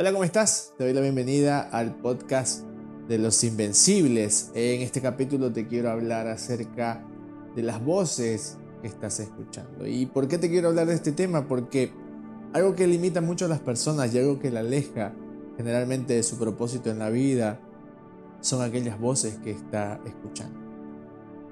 Hola, 0.00 0.12
¿cómo 0.12 0.22
estás? 0.22 0.74
Te 0.78 0.84
doy 0.84 0.92
la 0.92 1.00
bienvenida 1.00 1.60
al 1.60 1.96
podcast 1.96 2.62
de 3.08 3.18
los 3.18 3.42
Invencibles. 3.42 4.52
En 4.54 4.82
este 4.82 5.00
capítulo 5.00 5.52
te 5.52 5.66
quiero 5.66 5.90
hablar 5.90 6.28
acerca 6.28 7.04
de 7.56 7.64
las 7.64 7.84
voces 7.84 8.58
que 8.80 8.86
estás 8.86 9.18
escuchando. 9.18 9.88
¿Y 9.88 10.06
por 10.06 10.28
qué 10.28 10.38
te 10.38 10.50
quiero 10.50 10.68
hablar 10.68 10.86
de 10.86 10.94
este 10.94 11.10
tema? 11.10 11.48
Porque 11.48 11.90
algo 12.52 12.76
que 12.76 12.86
limita 12.86 13.20
mucho 13.20 13.46
a 13.46 13.48
las 13.48 13.58
personas 13.58 14.14
y 14.14 14.20
algo 14.20 14.38
que 14.38 14.52
la 14.52 14.60
aleja 14.60 15.14
generalmente 15.56 16.14
de 16.14 16.22
su 16.22 16.38
propósito 16.38 16.90
en 16.90 17.00
la 17.00 17.10
vida 17.10 17.58
son 18.40 18.62
aquellas 18.62 19.00
voces 19.00 19.38
que 19.38 19.50
está 19.50 20.00
escuchando. 20.06 20.60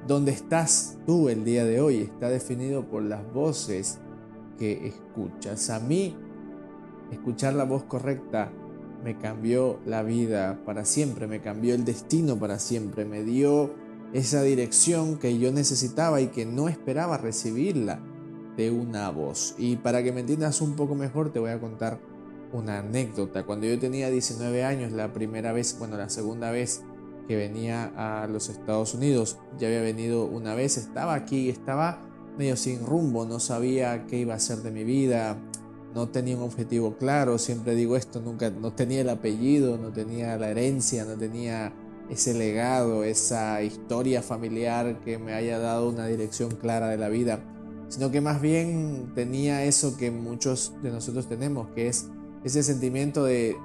Donde 0.07 0.31
estás 0.31 0.99
tú 1.05 1.29
el 1.29 1.45
día 1.45 1.65
de 1.65 1.81
hoy 1.81 2.03
está 2.03 2.29
definido 2.29 2.89
por 2.89 3.03
las 3.03 3.29
voces 3.33 3.99
que 4.57 4.87
escuchas. 4.87 5.69
A 5.69 5.81
mí 5.81 6.17
Escuchar 7.11 7.55
la 7.55 7.65
voz 7.65 7.85
correcta 7.85 8.53
me 9.05 9.17
cambió 9.19 9.79
la 9.87 10.03
vida 10.03 10.59
para 10.65 10.85
siempre, 10.85 11.27
me 11.27 11.41
cambió 11.41 11.75
el 11.75 11.85
destino 11.85 12.39
para 12.39 12.59
siempre, 12.59 13.05
me 13.05 13.23
dio 13.23 13.73
esa 14.13 14.43
dirección 14.43 15.19
que 15.19 15.39
yo 15.39 15.53
necesitaba 15.53 16.21
y 16.21 16.29
que 16.29 16.47
no 16.47 16.69
esperaba 16.69 17.19
recibirla 17.19 18.01
de 18.57 18.71
una 18.71 19.11
voz. 19.11 19.55
Y 19.59 19.77
para 19.77 20.03
que 20.03 20.13
me 20.13 20.21
entiendas 20.21 20.61
un 20.61 20.75
poco 20.75 20.95
mejor 20.95 21.33
te 21.33 21.39
voy 21.39 21.51
a 21.51 21.61
contar 21.61 22.01
una 22.53 22.79
anécdota. 22.79 23.45
Cuando 23.45 23.67
yo 23.67 23.79
tenía 23.79 24.11
19 24.11 24.65
años, 24.65 24.93
la 24.93 25.13
primera 25.13 25.53
vez, 25.53 25.77
bueno, 25.79 25.97
la 25.97 26.09
segunda 26.09 26.51
vez 26.51 26.83
que 27.29 27.37
venía 27.37 27.93
a 27.97 28.27
los 28.27 28.49
Estados 28.49 28.95
Unidos, 28.95 29.39
ya 29.59 29.69
había 29.69 29.83
venido 29.83 30.25
una 30.25 30.55
vez, 30.55 30.77
estaba 30.79 31.15
aquí, 31.15 31.49
estaba 31.49 32.01
medio 32.39 32.57
sin 32.57 32.85
rumbo, 32.85 33.27
no 33.27 33.41
sabía 33.41 34.07
qué 34.07 34.19
iba 34.19 34.35
a 34.35 34.37
hacer 34.37 34.59
de 34.59 34.71
mi 34.71 34.85
vida, 34.85 35.39
no 35.97 36.11
tenía 36.11 36.37
un 36.37 36.43
objetivo 36.43 36.99
claro, 36.99 37.39
siempre 37.39 37.75
digo 37.75 37.97
esto, 37.97 38.21
nunca 38.21 38.51
no 38.51 38.71
tenía 38.71 39.01
el 39.01 39.09
apellido, 39.09 39.79
no 39.79 39.93
tenía 39.93 40.37
la 40.37 40.51
herencia, 40.51 41.07
no 41.07 41.17
tenía 41.17 41.73
ese 42.11 42.35
legado, 42.35 43.03
esa 43.03 43.63
historia 43.63 44.21
familiar 44.21 45.01
que 45.01 45.17
me 45.17 45.33
haya 45.33 45.59
dado 45.59 45.89
una 45.89 46.07
dirección 46.07 46.51
clara 46.51 46.89
de 46.89 46.99
la 46.99 47.09
vida, 47.09 47.41
sino 47.89 48.11
que 48.11 48.21
más 48.21 48.43
bien 48.43 49.13
tenía 49.15 49.65
eso 49.65 49.97
que 49.97 50.11
muchos 50.11 50.75
de 50.83 50.91
nosotros 50.91 51.31
tenemos, 51.31 51.69
que 51.75 51.89
es 51.89 52.11
ese 52.45 52.63
sentimiento 52.63 53.25
de 53.25 53.57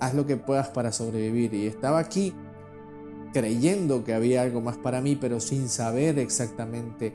haz 0.00 0.14
lo 0.14 0.26
que 0.26 0.38
puedas 0.38 0.68
para 0.68 0.92
sobrevivir. 0.92 1.52
Y 1.52 1.66
estaba 1.66 1.98
aquí 1.98 2.32
creyendo 3.34 4.02
que 4.02 4.14
había 4.14 4.40
algo 4.40 4.62
más 4.62 4.78
para 4.78 5.02
mí, 5.02 5.14
pero 5.14 5.40
sin 5.40 5.68
saber 5.68 6.18
exactamente 6.18 7.14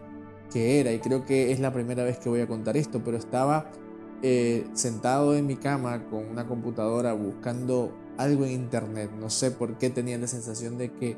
qué 0.53 0.79
era. 0.79 0.93
Y 0.93 0.99
creo 0.99 1.25
que 1.25 1.51
es 1.51 1.59
la 1.59 1.73
primera 1.73 2.03
vez 2.03 2.19
que 2.19 2.29
voy 2.29 2.41
a 2.41 2.47
contar 2.47 2.77
esto, 2.77 3.01
pero 3.03 3.17
estaba 3.17 3.71
eh, 4.23 4.67
sentado 4.73 5.35
en 5.35 5.47
mi 5.47 5.55
cama 5.55 6.05
con 6.09 6.25
una 6.25 6.47
computadora 6.47 7.13
buscando 7.13 7.91
algo 8.17 8.45
en 8.45 8.51
internet. 8.51 9.11
No 9.19 9.29
sé 9.29 9.51
por 9.51 9.77
qué 9.77 9.89
tenía 9.89 10.17
la 10.17 10.27
sensación 10.27 10.77
de 10.77 10.91
que 10.93 11.17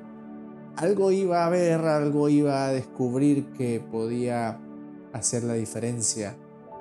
algo 0.75 1.11
iba 1.11 1.45
a 1.45 1.49
ver, 1.49 1.81
algo 1.81 2.29
iba 2.29 2.65
a 2.65 2.71
descubrir 2.71 3.51
que 3.53 3.79
podía 3.79 4.59
hacer 5.11 5.43
la 5.43 5.53
diferencia 5.53 6.35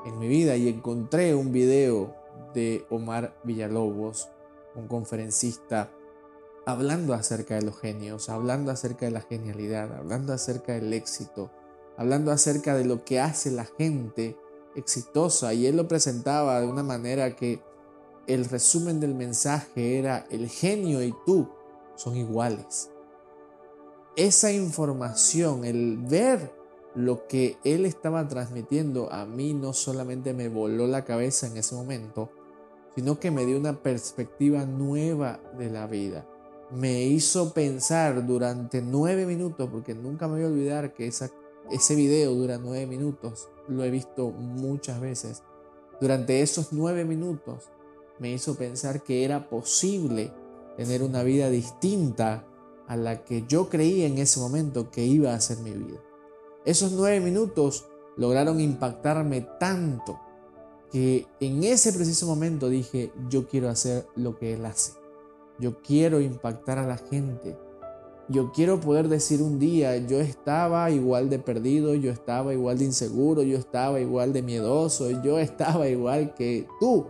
en 0.07 0.19
mi 0.19 0.29
vida 0.29 0.57
y 0.57 0.69
encontré 0.69 1.35
un 1.35 1.53
video 1.53 2.15
de 2.55 2.87
Omar 2.91 3.37
Villalobos, 3.45 4.29
un 4.75 4.89
conferencista, 4.89 5.91
hablando 6.67 7.15
acerca 7.15 7.57
de 7.57 7.63
los 7.63 7.79
genios, 7.79 8.29
hablando 8.29 8.71
acerca 8.71 9.07
de 9.07 9.13
la 9.13 9.21
genialidad, 9.21 9.93
hablando 9.95 10.33
acerca 10.33 10.73
del 10.73 10.93
éxito, 10.93 11.51
hablando 11.97 12.31
acerca 12.31 12.75
de 12.75 12.85
lo 12.85 13.05
que 13.05 13.21
hace 13.21 13.51
la 13.51 13.65
gente 13.65 14.37
exitosa 14.77 15.55
y 15.55 15.67
él 15.67 15.77
lo 15.77 15.89
presentaba 15.89 16.61
de 16.61 16.67
una 16.67 16.83
manera 16.83 17.37
que 17.37 17.61
el 18.27 18.45
resumen 18.45 19.01
del 19.01 19.15
mensaje 19.15 19.99
era 19.99 20.27
el 20.31 20.49
genio 20.49 21.03
y 21.03 21.15
tú 21.27 21.49
son 21.97 22.17
iguales. 22.17 22.91
Esa 24.17 24.53
información, 24.53 25.65
el 25.65 25.99
ver 25.99 26.53
lo 26.95 27.27
que 27.27 27.57
él 27.65 27.87
estaba 27.87 28.29
transmitiendo 28.29 29.11
a 29.13 29.25
mí 29.25 29.55
no 29.55 29.73
solamente 29.73 30.35
me 30.35 30.49
voló 30.49 30.87
la 30.87 31.05
cabeza 31.05 31.47
en 31.47 31.57
ese 31.57 31.75
momento, 31.75 32.31
sino 32.95 33.19
que 33.19 33.31
me 33.31 33.47
dio 33.47 33.59
una 33.59 33.83
perspectiva 33.83 34.67
nueva 34.67 35.41
de 35.59 35.71
la 35.71 35.87
vida. 35.87 36.27
Me 36.71 37.05
hizo 37.05 37.53
pensar 37.53 38.27
durante 38.27 38.83
nueve 38.83 39.27
minutos, 39.27 39.69
porque 39.71 39.95
nunca 39.95 40.29
me 40.29 40.35
voy 40.35 40.45
a 40.45 40.49
olvidar 40.49 40.93
que 40.93 41.07
esa 41.07 41.31
ese 41.71 41.95
video 41.95 42.35
dura 42.35 42.59
nueve 42.59 42.87
minutos, 42.87 43.49
lo 43.69 43.85
he 43.85 43.91
visto 43.91 44.31
muchas 44.31 45.01
veces. 45.01 45.43
Durante 46.01 46.43
esos 46.43 46.73
nueve 46.73 47.05
minutos 47.05 47.71
me 48.19 48.33
hizo 48.33 48.55
pensar 48.55 49.03
que 49.03 49.25
era 49.25 49.49
posible 49.49 50.33
tener 50.77 51.03
una 51.03 51.23
vida 51.23 51.49
distinta 51.51 52.47
a 52.87 52.97
la 52.97 53.25
que 53.25 53.45
yo 53.47 53.69
creía 53.69 54.07
en 54.07 54.19
ese 54.19 54.41
momento 54.41 54.91
que 54.91 55.05
iba 55.05 55.35
a 55.35 55.41
ser 55.41 55.59
mi 55.59 55.71
vida. 55.71 56.01
Esos 56.65 56.93
nueve 56.93 57.21
minutos 57.21 57.87
lograron 58.17 58.61
impactarme 58.61 59.41
tanto 59.59 60.19
que 60.91 61.27
en 61.41 61.65
ese 61.65 61.93
preciso 61.93 62.27
momento 62.27 62.69
dije, 62.69 63.13
yo 63.31 63.49
quiero 63.49 63.71
hacer 63.71 64.07
lo 64.15 64.37
que 64.37 64.53
él 64.53 64.67
hace. 64.67 64.93
Yo 65.59 65.81
quiero 65.81 66.21
impactar 66.21 66.79
a 66.79 66.87
la 66.87 66.99
gente. 66.99 67.57
Yo 68.29 68.53
quiero 68.53 68.81
poder 68.81 69.09
decir 69.09 69.43
un 69.43 69.59
día, 69.59 69.97
yo 69.97 70.21
estaba 70.21 70.91
igual 70.91 71.29
de 71.29 71.39
perdido, 71.39 71.95
yo 71.95 72.13
estaba 72.13 72.55
igual 72.55 72.79
de 72.79 72.85
inseguro, 72.85 73.43
yo 73.43 73.59
estaba 73.59 74.01
igual 74.01 74.33
de 74.33 74.43
miedoso, 74.43 75.11
yo 75.23 75.39
estaba 75.39 75.89
igual 75.89 76.33
que 76.35 76.67
tú. 76.79 77.07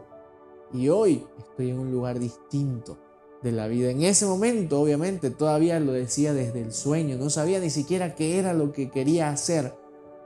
Y 0.72 0.88
hoy 0.88 1.26
estoy 1.38 1.70
en 1.70 1.78
un 1.78 1.92
lugar 1.92 2.18
distinto 2.18 2.96
de 3.42 3.52
la 3.52 3.66
vida. 3.66 3.90
En 3.90 4.02
ese 4.02 4.24
momento, 4.24 4.80
obviamente, 4.80 5.30
todavía 5.30 5.78
lo 5.80 5.92
decía 5.92 6.32
desde 6.32 6.62
el 6.62 6.72
sueño, 6.72 7.18
no 7.18 7.28
sabía 7.28 7.60
ni 7.60 7.70
siquiera 7.70 8.14
qué 8.14 8.38
era 8.38 8.54
lo 8.54 8.72
que 8.72 8.90
quería 8.90 9.28
hacer, 9.28 9.74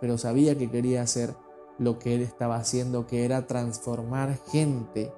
pero 0.00 0.18
sabía 0.18 0.56
que 0.56 0.70
quería 0.70 1.03
hacer 1.03 1.34
lo 1.78 1.98
que 1.98 2.14
él 2.14 2.22
estaba 2.22 2.56
haciendo, 2.56 3.06
que 3.06 3.24
era 3.24 3.47
transformar 3.47 4.38
gente 4.53 5.12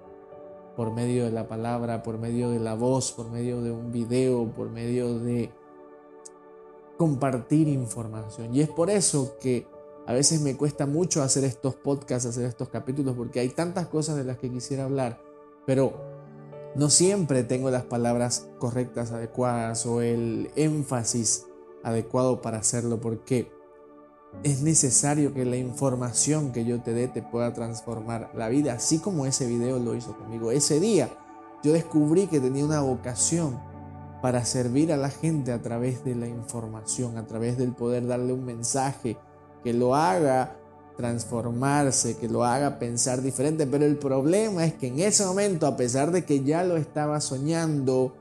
por 0.77 0.93
medio 0.93 1.25
de 1.25 1.33
la 1.33 1.49
palabra, 1.49 2.03
por 2.03 2.19
medio 2.19 2.51
de 2.51 2.61
la 2.61 2.75
voz, 2.75 3.13
por 3.13 3.29
medio 3.31 3.61
de 3.61 3.73
un 3.73 3.91
video, 3.91 4.51
por 4.55 4.71
medio 4.71 5.19
de 5.19 5.51
compartir 6.99 7.69
información. 7.69 8.55
Y 8.55 8.61
es 8.61 8.69
por 8.69 8.91
eso 8.91 9.39
que 9.41 9.67
a 10.07 10.13
veces 10.13 10.43
me 10.43 10.57
cuesta 10.57 10.85
mucho 10.85 11.23
hacer 11.23 11.45
estos 11.45 11.77
podcasts, 11.77 12.29
hacer 12.29 12.45
estos 12.45 12.69
capítulos, 12.69 13.15
porque 13.17 13.41
hay 13.41 13.51
tantas 13.51 13.87
cosas 13.87 14.17
de 14.17 14.25
las 14.25 14.39
que 14.39 14.51
quisiera 14.51 14.85
hablar, 14.85 15.23
pero 15.65 15.93
no 16.75 16.91
siempre 16.91 17.45
tengo 17.45 17.71
las 17.71 17.85
palabras 17.85 18.49
correctas, 18.59 19.13
adecuadas 19.13 19.87
o 19.87 20.03
el 20.03 20.51
énfasis 20.57 21.47
adecuado 21.85 22.43
para 22.43 22.59
hacerlo, 22.59 23.01
porque 23.01 23.51
es 24.43 24.63
necesario 24.63 25.33
que 25.33 25.45
la 25.45 25.57
información 25.57 26.53
que 26.53 26.65
yo 26.65 26.83
te 26.83 26.93
dé 26.93 27.07
te 27.07 27.23
pueda 27.23 27.53
transformar 27.53 28.33
la 28.35 28.49
vida, 28.49 28.73
así 28.75 28.99
como 28.99 29.25
ese 29.25 29.47
video 29.47 29.79
lo 29.79 29.95
hizo 29.95 30.17
conmigo. 30.17 30.51
Ese 30.51 30.81
día 30.81 31.11
yo 31.63 31.73
descubrí 31.73 32.27
que 32.27 32.41
tenía 32.41 32.65
una 32.65 32.81
vocación 32.81 33.68
para 34.23 34.45
servir 34.45 34.93
a 34.93 34.97
la 34.97 35.11
gente 35.11 35.53
a 35.53 35.63
través 35.63 36.05
de 36.05 36.15
la 36.15 36.27
información, 36.27 37.17
a 37.17 37.27
través 37.27 37.57
del 37.59 37.73
poder 37.73 38.07
darle 38.07 38.33
un 38.33 38.45
mensaje 38.45 39.17
que 39.63 39.73
lo 39.73 39.95
haga 39.95 40.57
transformarse, 40.97 42.17
que 42.17 42.29
lo 42.29 42.45
haga 42.45 42.81
pensar 42.81 43.23
diferente. 43.23 43.67
Pero 43.69 43.85
el 43.85 43.97
problema 43.97 44.65
es 44.65 44.75
que 44.75 44.89
en 44.89 44.99
ese 44.99 45.25
momento, 45.25 45.67
a 45.67 45.77
pesar 45.77 46.11
de 46.11 46.25
que 46.25 46.43
ya 46.43 46.65
lo 46.65 46.77
estaba 46.77 47.21
soñando, 47.21 48.15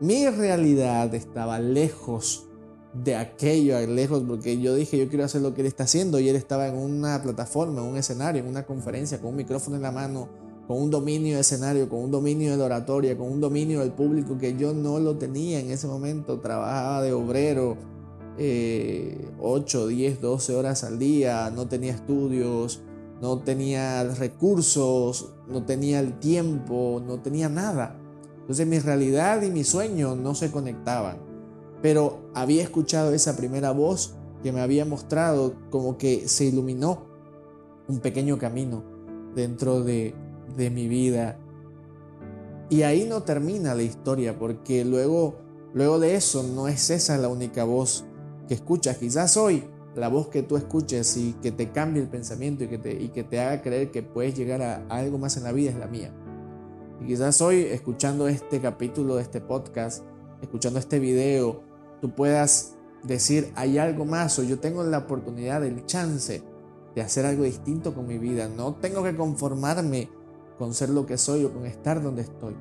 mi 0.00 0.26
realidad 0.28 1.14
estaba 1.14 1.58
lejos 1.58 2.46
de 2.94 3.14
aquello, 3.14 3.78
lejos, 3.86 4.24
porque 4.26 4.58
yo 4.58 4.74
dije, 4.74 4.96
yo 4.96 5.08
quiero 5.08 5.24
hacer 5.24 5.42
lo 5.42 5.52
que 5.52 5.60
él 5.60 5.66
está 5.66 5.84
haciendo, 5.84 6.18
y 6.18 6.30
él 6.30 6.36
estaba 6.36 6.66
en 6.68 6.76
una 6.76 7.22
plataforma, 7.22 7.82
en 7.82 7.88
un 7.88 7.96
escenario, 7.98 8.42
en 8.42 8.48
una 8.48 8.64
conferencia, 8.64 9.20
con 9.20 9.30
un 9.30 9.36
micrófono 9.36 9.76
en 9.76 9.82
la 9.82 9.92
mano, 9.92 10.28
con 10.68 10.82
un 10.82 10.90
dominio 10.90 11.36
de 11.36 11.40
escenario, 11.40 11.88
con 11.88 12.00
un 12.00 12.10
dominio 12.10 12.50
de 12.52 12.58
la 12.58 12.66
oratoria, 12.66 13.16
con 13.16 13.32
un 13.32 13.40
dominio 13.40 13.80
del 13.80 13.92
público 13.92 14.36
que 14.36 14.54
yo 14.54 14.74
no 14.74 14.98
lo 15.00 15.16
tenía 15.16 15.60
en 15.60 15.70
ese 15.70 15.86
momento. 15.86 16.40
Trabajaba 16.40 17.00
de 17.00 17.14
obrero 17.14 17.78
8, 19.40 19.86
10, 19.86 20.20
12 20.20 20.54
horas 20.54 20.84
al 20.84 20.98
día, 20.98 21.50
no 21.50 21.66
tenía 21.68 21.92
estudios, 21.92 22.82
no 23.22 23.38
tenía 23.38 24.04
recursos, 24.04 25.30
no 25.48 25.64
tenía 25.64 26.00
el 26.00 26.18
tiempo, 26.18 27.02
no 27.04 27.18
tenía 27.20 27.48
nada. 27.48 27.98
Entonces 28.40 28.66
mi 28.66 28.78
realidad 28.78 29.40
y 29.40 29.50
mi 29.50 29.64
sueño 29.64 30.16
no 30.16 30.34
se 30.34 30.50
conectaban. 30.50 31.16
Pero 31.80 32.30
había 32.34 32.62
escuchado 32.62 33.14
esa 33.14 33.38
primera 33.38 33.70
voz 33.70 34.16
que 34.42 34.52
me 34.52 34.60
había 34.60 34.84
mostrado 34.84 35.54
como 35.70 35.96
que 35.96 36.28
se 36.28 36.44
iluminó 36.44 37.06
un 37.88 38.00
pequeño 38.00 38.36
camino 38.36 38.84
dentro 39.34 39.82
de, 39.82 40.14
de 40.56 40.70
mi 40.70 40.88
vida. 40.88 41.38
Y 42.70 42.82
ahí 42.82 43.06
no 43.08 43.22
termina 43.22 43.74
la 43.74 43.82
historia, 43.82 44.38
porque 44.38 44.84
luego, 44.84 45.36
luego 45.72 45.98
de 45.98 46.16
eso 46.16 46.42
no 46.42 46.68
es 46.68 46.90
esa 46.90 47.16
la 47.16 47.28
única 47.28 47.64
voz 47.64 48.04
que 48.46 48.54
escuchas. 48.54 48.98
Quizás 48.98 49.36
hoy 49.36 49.64
la 49.94 50.08
voz 50.08 50.28
que 50.28 50.42
tú 50.42 50.56
escuches 50.56 51.16
y 51.16 51.32
que 51.34 51.50
te 51.50 51.72
cambie 51.72 52.02
el 52.02 52.08
pensamiento 52.08 52.64
y 52.64 52.68
que 52.68 52.78
te, 52.78 52.92
y 52.92 53.08
que 53.08 53.24
te 53.24 53.40
haga 53.40 53.62
creer 53.62 53.90
que 53.90 54.02
puedes 54.02 54.36
llegar 54.36 54.62
a, 54.62 54.86
algo 54.88 55.18
más 55.18 55.36
en 55.36 55.44
la 55.44 55.52
vida 55.52 55.70
es 55.70 55.76
la 55.76 55.86
mía. 55.86 56.12
Y 57.00 57.06
quizás 57.06 57.40
hoy, 57.40 57.62
escuchando 57.62 58.28
este 58.28 58.60
capítulo 58.60 59.16
de 59.16 59.22
este 59.22 59.40
podcast, 59.40 60.04
escuchando 60.42 60.78
este 60.78 60.98
video, 60.98 61.62
tú 62.00 62.14
puedas 62.14 62.76
decir, 63.02 63.52
hay 63.54 63.78
algo 63.78 64.04
más 64.04 64.38
o 64.38 64.42
yo 64.42 64.58
tengo 64.58 64.84
la 64.84 64.98
oportunidad, 64.98 65.64
el 65.64 65.84
chance 65.86 66.42
de 66.94 67.02
hacer 67.02 67.26
algo 67.26 67.44
distinto 67.44 67.94
con 67.94 68.06
mi 68.06 68.18
vida. 68.18 68.48
No 68.48 68.74
tengo 68.74 69.02
que 69.02 69.16
conformarme 69.16 70.10
con 70.58 70.74
ser 70.74 70.90
lo 70.90 71.06
que 71.06 71.18
soy 71.18 71.44
o 71.44 71.52
con 71.52 71.66
estar 71.66 72.02
donde 72.02 72.22
estoy. 72.22 72.56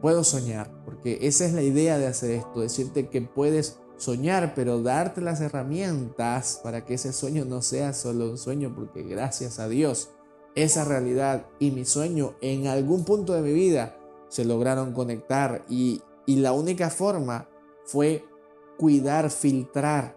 Puedo 0.00 0.24
soñar, 0.24 0.70
porque 0.84 1.18
esa 1.22 1.44
es 1.44 1.52
la 1.52 1.62
idea 1.62 1.98
de 1.98 2.06
hacer 2.06 2.30
esto, 2.30 2.60
decirte 2.60 3.08
que 3.08 3.22
puedes 3.22 3.78
soñar, 3.96 4.54
pero 4.54 4.82
darte 4.82 5.20
las 5.20 5.40
herramientas 5.40 6.60
para 6.62 6.84
que 6.84 6.94
ese 6.94 7.12
sueño 7.12 7.44
no 7.44 7.62
sea 7.62 7.92
solo 7.92 8.30
un 8.30 8.38
sueño, 8.38 8.74
porque 8.74 9.02
gracias 9.02 9.58
a 9.58 9.68
Dios, 9.68 10.10
esa 10.54 10.84
realidad 10.84 11.46
y 11.58 11.70
mi 11.70 11.84
sueño 11.84 12.34
en 12.40 12.66
algún 12.66 13.04
punto 13.04 13.34
de 13.34 13.42
mi 13.42 13.52
vida 13.52 13.98
se 14.28 14.44
lograron 14.44 14.92
conectar 14.92 15.64
y, 15.68 16.02
y 16.24 16.36
la 16.36 16.52
única 16.52 16.90
forma 16.90 17.48
fue 17.84 18.24
cuidar, 18.76 19.30
filtrar 19.30 20.16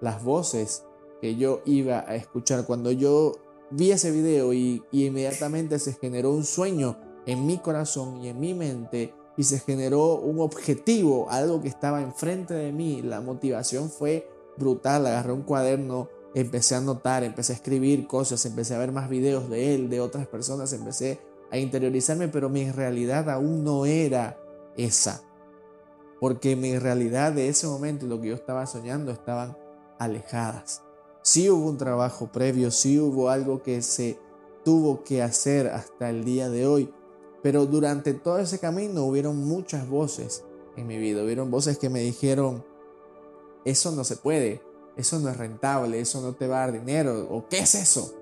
las 0.00 0.22
voces 0.22 0.84
que 1.20 1.36
yo 1.36 1.60
iba 1.64 2.00
a 2.00 2.14
escuchar. 2.16 2.64
Cuando 2.66 2.90
yo 2.92 3.34
vi 3.70 3.92
ese 3.92 4.10
video 4.10 4.52
y, 4.52 4.82
inmediatamente 4.92 5.78
se 5.78 5.94
generó 5.94 6.32
un 6.32 6.44
sueño 6.44 6.96
en 7.26 7.46
mi 7.46 7.58
corazón 7.58 8.22
y 8.22 8.28
en 8.28 8.40
mi 8.40 8.54
mente 8.54 9.14
y 9.36 9.44
se 9.44 9.58
generó 9.58 10.16
un 10.16 10.40
objetivo, 10.40 11.30
algo 11.30 11.62
que 11.62 11.68
estaba 11.68 12.02
enfrente 12.02 12.54
de 12.54 12.72
mí, 12.72 13.02
la 13.02 13.20
motivación 13.20 13.88
fue 13.88 14.28
brutal. 14.58 15.06
Agarré 15.06 15.32
un 15.32 15.42
cuaderno, 15.42 16.08
empecé 16.34 16.74
a 16.74 16.78
anotar, 16.78 17.24
empecé 17.24 17.52
a 17.52 17.56
escribir 17.56 18.06
cosas, 18.06 18.44
empecé 18.44 18.74
a 18.74 18.78
ver 18.78 18.92
más 18.92 19.08
videos 19.08 19.48
de 19.48 19.74
él, 19.74 19.88
de 19.88 20.00
otras 20.00 20.26
personas, 20.26 20.72
empecé 20.72 21.20
a 21.50 21.58
interiorizarme, 21.58 22.28
pero 22.28 22.48
mi 22.48 22.70
realidad 22.70 23.30
aún 23.30 23.64
no 23.64 23.86
era 23.86 24.38
esa 24.76 25.22
porque 26.20 26.54
mi 26.54 26.78
realidad 26.78 27.32
de 27.32 27.48
ese 27.48 27.66
momento 27.66 28.04
y 28.04 28.08
lo 28.08 28.20
que 28.20 28.28
yo 28.28 28.34
estaba 28.34 28.66
soñando 28.66 29.10
estaban 29.10 29.56
alejadas. 29.98 30.82
Sí 31.30 31.48
hubo 31.48 31.68
un 31.68 31.78
trabajo 31.78 32.26
previo, 32.32 32.72
sí 32.72 32.98
hubo 32.98 33.28
algo 33.28 33.62
que 33.62 33.82
se 33.82 34.18
tuvo 34.64 35.04
que 35.04 35.22
hacer 35.22 35.68
hasta 35.68 36.10
el 36.10 36.24
día 36.24 36.50
de 36.50 36.66
hoy, 36.66 36.92
pero 37.40 37.66
durante 37.66 38.14
todo 38.14 38.40
ese 38.40 38.58
camino 38.58 39.04
hubieron 39.04 39.36
muchas 39.36 39.88
voces 39.88 40.44
en 40.76 40.88
mi 40.88 40.98
vida, 40.98 41.22
hubieron 41.22 41.48
voces 41.48 41.78
que 41.78 41.88
me 41.88 42.00
dijeron, 42.00 42.64
eso 43.64 43.92
no 43.92 44.02
se 44.02 44.16
puede, 44.16 44.60
eso 44.96 45.20
no 45.20 45.28
es 45.28 45.36
rentable, 45.36 46.00
eso 46.00 46.20
no 46.20 46.32
te 46.32 46.48
va 46.48 46.64
a 46.64 46.66
dar 46.66 46.72
dinero, 46.72 47.28
o 47.30 47.46
qué 47.48 47.60
es 47.60 47.76
eso. 47.76 48.12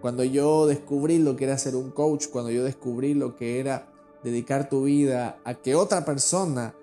Cuando 0.00 0.24
yo 0.24 0.66
descubrí 0.66 1.18
lo 1.18 1.36
que 1.36 1.44
era 1.44 1.58
ser 1.58 1.76
un 1.76 1.90
coach, 1.90 2.28
cuando 2.28 2.50
yo 2.50 2.64
descubrí 2.64 3.12
lo 3.12 3.36
que 3.36 3.60
era 3.60 3.92
dedicar 4.22 4.70
tu 4.70 4.84
vida 4.84 5.38
a 5.44 5.52
que 5.52 5.74
otra 5.74 6.06
persona 6.06 6.74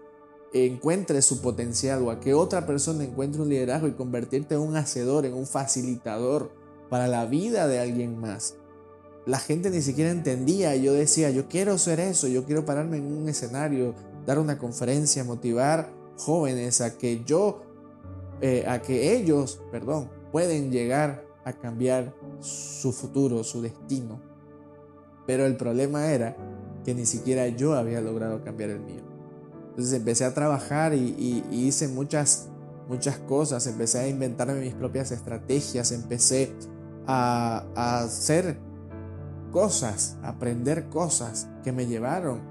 encuentre 0.54 1.22
su 1.22 1.42
potencial 1.42 2.02
o 2.04 2.12
a 2.12 2.20
que 2.20 2.34
otra 2.34 2.66
persona 2.66 3.04
encuentre 3.04 3.42
un 3.42 3.50
liderazgo 3.50 3.88
y 3.88 3.94
convertirte 3.94 4.56
en 4.56 4.62
un 4.62 4.76
hacedor, 4.76 5.26
en 5.26 5.34
un 5.34 5.48
facilitador 5.48 6.52
para 6.90 7.08
la 7.08 7.26
vida 7.26 7.68
de 7.68 7.80
alguien 7.80 8.20
más. 8.20 8.56
La 9.26 9.40
gente 9.40 9.70
ni 9.70 9.82
siquiera 9.82 10.12
entendía, 10.12 10.76
yo 10.76 10.94
decía, 10.94 11.30
yo 11.30 11.48
quiero 11.48 11.78
ser 11.78 12.00
eso, 12.00 12.28
yo 12.28 12.44
quiero 12.44 12.66
pararme 12.66 12.98
en 12.98 13.06
un 13.06 13.30
escenario, 13.30 13.94
dar 14.26 14.40
una 14.40 14.58
conferencia, 14.58 15.24
motivar 15.24 15.94
jóvenes 16.18 16.82
a 16.82 16.98
que 16.98 17.24
yo, 17.24 17.62
eh, 18.42 18.66
a 18.68 18.82
que 18.82 19.16
ellos, 19.16 19.62
perdón, 19.72 20.10
pueden 20.32 20.72
llegar 20.72 21.24
a 21.46 21.54
cambiar 21.54 22.14
su 22.40 22.92
futuro, 22.92 23.44
su 23.44 23.62
destino. 23.62 24.20
Pero 25.26 25.46
el 25.46 25.56
problema 25.56 26.12
era 26.12 26.36
que 26.84 26.94
ni 26.94 27.06
siquiera 27.06 27.48
yo 27.48 27.74
había 27.74 28.02
logrado 28.02 28.44
cambiar 28.44 28.72
el 28.72 28.80
mío. 28.80 29.11
Entonces 29.72 29.94
empecé 29.94 30.26
a 30.26 30.34
trabajar 30.34 30.94
y, 30.94 31.44
hice 31.50 31.88
muchas, 31.88 32.50
muchas 32.88 33.18
cosas, 33.20 33.66
empecé 33.68 34.00
a 34.00 34.08
inventarme 34.08 34.60
mis 34.60 34.74
propias 34.74 35.12
estrategias, 35.12 35.92
empecé 35.92 36.54
a, 37.08 37.66
a 37.76 38.04
hacer 38.04 38.58
cosas, 39.52 40.18
aprender 40.24 40.90
cosas 40.90 41.48
que 41.64 41.72
me 41.72 41.88
llevaron 41.88 42.42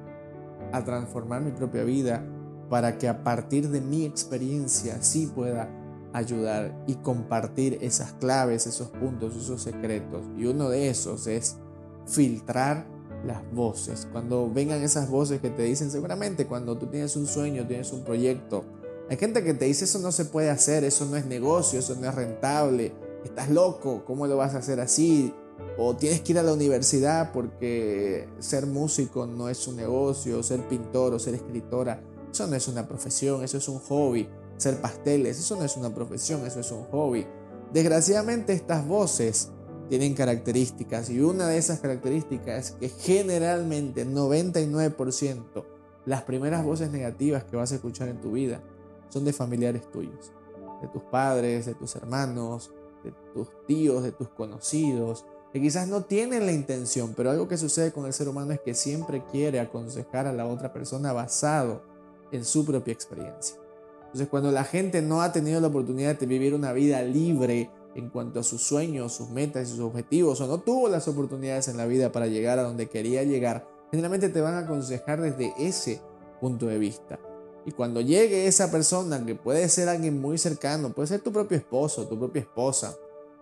a 0.72 0.82
transformar 0.84 1.43
mi 1.43 1.50
propia 1.52 1.84
vida 1.84 2.25
para 2.69 2.99
que 2.99 3.08
a 3.08 3.22
partir 3.22 3.69
de 3.69 3.81
mi 3.81 4.05
experiencia 4.05 5.02
sí 5.02 5.26
pueda 5.26 5.69
ayudar 6.12 6.84
y 6.87 6.94
compartir 6.96 7.78
esas 7.81 8.12
claves, 8.14 8.67
esos 8.67 8.88
puntos, 8.88 9.37
esos 9.37 9.62
secretos. 9.62 10.26
Y 10.37 10.46
uno 10.46 10.69
de 10.69 10.88
esos 10.88 11.26
es 11.26 11.58
filtrar 12.06 12.87
las 13.25 13.43
voces. 13.52 14.08
Cuando 14.11 14.50
vengan 14.50 14.82
esas 14.82 15.08
voces 15.08 15.40
que 15.40 15.50
te 15.50 15.62
dicen, 15.62 15.90
seguramente 15.90 16.46
cuando 16.46 16.76
tú 16.78 16.87
tienes 16.87 17.17
un 17.17 17.26
sueño, 17.26 17.67
tienes 17.67 17.93
un 17.93 18.05
proyecto, 18.05 18.64
hay 19.08 19.17
gente 19.17 19.43
que 19.43 19.55
te 19.55 19.64
dice 19.64 19.84
eso 19.84 19.99
no 19.99 20.12
se 20.12 20.25
puede 20.25 20.50
hacer, 20.50 20.84
eso 20.84 21.05
no 21.06 21.17
es 21.17 21.26
negocio, 21.26 21.78
eso 21.81 21.96
no 21.96 22.08
es 22.08 22.14
rentable, 22.14 22.93
estás 23.25 23.50
loco, 23.50 24.05
¿cómo 24.05 24.26
lo 24.26 24.37
vas 24.37 24.55
a 24.55 24.58
hacer 24.58 24.81
así? 24.81 25.34
O 25.76 25.96
tienes 25.96 26.20
que 26.20 26.32
ir 26.32 26.38
a 26.38 26.43
la 26.43 26.52
universidad 26.52 27.32
porque 27.32 28.28
ser 28.38 28.67
músico 28.67 29.26
no 29.26 29.49
es 29.49 29.67
un 29.67 29.76
negocio, 29.76 30.43
ser 30.43 30.67
pintor 30.69 31.12
o 31.14 31.19
ser 31.19 31.34
escritora, 31.34 32.02
eso 32.31 32.46
no 32.46 32.55
es 32.55 32.69
una 32.69 32.87
profesión, 32.87 33.43
eso 33.43 33.58
es 33.58 33.69
un 33.69 33.78
hobby. 33.81 34.28
Ser 34.56 34.81
pasteles, 34.81 35.38
eso 35.38 35.56
no 35.56 35.64
es 35.64 35.76
una 35.76 35.94
profesión, 35.94 36.46
eso 36.46 36.61
es 36.61 36.70
un 36.70 36.84
hobby. 36.84 37.26
Desgraciadamente 37.72 38.52
estas 38.52 38.87
voces 38.87 39.50
tienen 39.90 40.14
características 40.14 41.10
y 41.10 41.19
una 41.19 41.48
de 41.48 41.58
esas 41.58 41.81
características 41.81 42.56
es 42.56 42.76
que 42.76 42.88
generalmente 42.88 44.06
99% 44.06 45.64
las 46.06 46.22
primeras 46.22 46.64
voces 46.64 46.92
negativas 46.92 47.42
que 47.42 47.56
vas 47.56 47.72
a 47.72 47.75
escuchar 47.75 48.08
en 48.08 48.20
tu 48.20 48.31
vida 48.31 48.62
son 49.08 49.25
de 49.25 49.32
familiares 49.32 49.90
tuyos, 49.90 50.32
de 50.81 50.87
tus 50.87 51.02
padres, 51.02 51.66
de 51.66 51.75
tus 51.75 51.96
hermanos, 51.96 52.70
de 53.02 53.12
tus 53.34 53.48
tíos, 53.66 54.04
de 54.04 54.12
tus 54.12 54.28
conocidos, 54.28 55.26
que 55.52 55.60
quizás 55.60 55.88
no 55.88 56.04
tienen 56.04 56.46
la 56.46 56.52
intención, 56.52 57.12
pero 57.16 57.32
algo 57.32 57.48
que 57.48 57.56
sucede 57.56 57.90
con 57.90 58.06
el 58.06 58.12
ser 58.12 58.28
humano 58.28 58.52
es 58.52 58.60
que 58.60 58.75
siempre 58.75 59.25
quiere 59.32 59.58
aconsejar 59.58 60.28
a 60.28 60.32
la 60.32 60.46
otra 60.46 60.72
persona 60.72 61.12
basado 61.12 61.82
en 62.31 62.44
su 62.44 62.64
propia 62.64 62.93
experiencia. 62.93 63.56
Entonces 64.02 64.28
cuando 64.28 64.52
la 64.52 64.62
gente 64.62 65.02
no 65.02 65.20
ha 65.20 65.32
tenido 65.32 65.60
la 65.60 65.66
oportunidad 65.66 66.16
de 66.16 66.26
vivir 66.26 66.54
una 66.54 66.72
vida 66.72 67.02
libre, 67.02 67.70
en 67.94 68.08
cuanto 68.08 68.40
a 68.40 68.42
sus 68.44 68.62
sueños, 68.62 69.12
sus 69.12 69.31
metas 69.31 69.69
y 69.69 69.70
sus 69.72 69.81
objetivos, 69.81 70.40
o 70.40 70.46
no 70.46 70.60
tuvo 70.60 70.88
las 70.88 71.08
oportunidades 71.08 71.69
en 71.69 71.76
la 71.76 71.87
vida 71.87 72.12
para 72.12 72.26
llegar 72.26 72.58
a 72.58 72.62
donde 72.62 72.88
quería 72.88 73.22
llegar, 73.25 73.69
generalmente 73.90 74.28
te 74.28 74.40
van 74.40 74.54
a 74.54 74.60
aconsejar 74.60 75.20
desde 75.20 75.52
ese 75.58 76.00
punto 76.40 76.66
de 76.66 76.78
vista. 76.78 77.19
Y 77.66 77.72
cuando 77.72 78.00
llegue 78.00 78.46
esa 78.46 78.70
persona, 78.70 79.24
que 79.24 79.34
puede 79.34 79.69
ser 79.69 79.88
alguien 79.88 80.20
muy 80.20 80.38
cercano, 80.38 80.93
puede 80.93 81.08
ser 81.08 81.20
tu 81.20 81.32
propio 81.32 81.58
esposo, 81.58 82.06
tu 82.06 82.19
propia 82.19 82.41
esposa, 82.41 82.96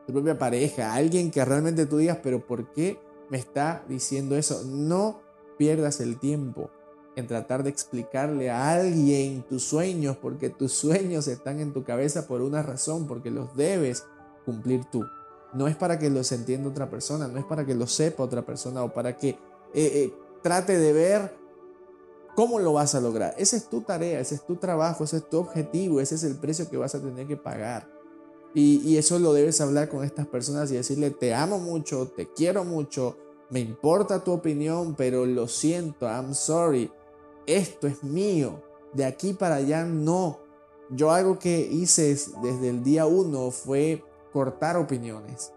tu 0.06 0.12
propia 0.12 0.38
pareja, 0.38 0.94
alguien 0.94 1.30
que 1.30 1.44
realmente 1.44 1.87
tú 1.87 1.99
digas, 1.99 2.18
pero 2.23 2.44
¿por 2.44 2.73
qué 2.73 2.99
me 3.30 3.38
está 3.38 3.84
diciendo 3.88 4.37
eso? 4.37 4.64
No 4.64 5.20
pierdas 5.56 6.00
el 6.00 6.18
tiempo 6.18 6.70
en 7.14 7.26
tratar 7.26 7.62
de 7.62 7.70
explicarle 7.70 8.50
a 8.50 8.73
alguien 8.73 9.42
tus 9.42 9.64
sueños, 9.64 10.16
porque 10.16 10.50
tus 10.50 10.73
sueños 10.73 11.28
están 11.28 11.61
en 11.61 11.73
tu 11.73 11.84
cabeza 11.84 12.26
por 12.26 12.42
una 12.42 12.62
razón, 12.62 13.06
porque 13.06 13.30
los 13.30 13.56
debes 13.56 14.04
cumplir 14.49 14.87
tú. 14.87 15.05
No 15.52 15.69
es 15.69 15.76
para 15.76 15.99
que 15.99 16.09
los 16.09 16.33
entienda 16.33 16.71
otra 16.71 16.88
persona, 16.88 17.28
no 17.28 17.38
es 17.38 17.45
para 17.45 17.67
que 17.67 17.75
lo 17.75 17.87
sepa 17.87 18.23
otra 18.23 18.47
persona 18.47 18.83
o 18.83 18.95
para 18.95 19.14
que 19.14 19.28
eh, 19.28 19.37
eh, 19.75 20.14
trate 20.43 20.78
de 20.78 20.93
ver 20.95 21.37
cómo 22.35 22.59
lo 22.59 22.73
vas 22.73 22.95
a 22.95 23.00
lograr. 23.00 23.35
Esa 23.37 23.59
es 23.59 23.69
tu 23.69 23.83
tarea, 23.83 24.21
ese 24.21 24.37
es 24.37 24.47
tu 24.47 24.57
trabajo, 24.57 25.05
ese 25.05 25.19
es 25.19 25.28
tu 25.28 25.38
objetivo, 25.38 26.00
ese 26.00 26.14
es 26.14 26.25
el 26.25 26.37
precio 26.37 26.71
que 26.71 26.78
vas 26.78 26.95
a 26.95 27.00
tener 27.00 27.26
que 27.26 27.37
pagar. 27.37 27.90
Y, 28.55 28.81
y 28.88 28.97
eso 28.97 29.19
lo 29.19 29.35
debes 29.35 29.61
hablar 29.61 29.90
con 29.90 30.02
estas 30.02 30.26
personas 30.26 30.71
y 30.71 30.76
decirle, 30.76 31.11
te 31.11 31.35
amo 31.35 31.59
mucho, 31.59 32.09
te 32.09 32.33
quiero 32.33 32.64
mucho, 32.64 33.19
me 33.50 33.61
importa 33.61 34.25
tu 34.25 34.33
opinión, 34.33 34.95
pero 34.95 35.26
lo 35.26 35.47
siento, 35.47 36.07
I'm 36.07 36.35
sorry, 36.35 36.90
esto 37.47 37.87
es 37.87 38.02
mío, 38.02 38.62
de 38.95 39.05
aquí 39.05 39.35
para 39.35 39.57
allá 39.57 39.85
no. 39.85 40.40
Yo 40.90 41.11
algo 41.11 41.38
que 41.38 41.61
hice 41.61 42.17
desde 42.43 42.71
el 42.71 42.83
día 42.83 43.05
uno 43.05 43.50
fue 43.50 44.02
cortar 44.32 44.76
opiniones, 44.76 45.52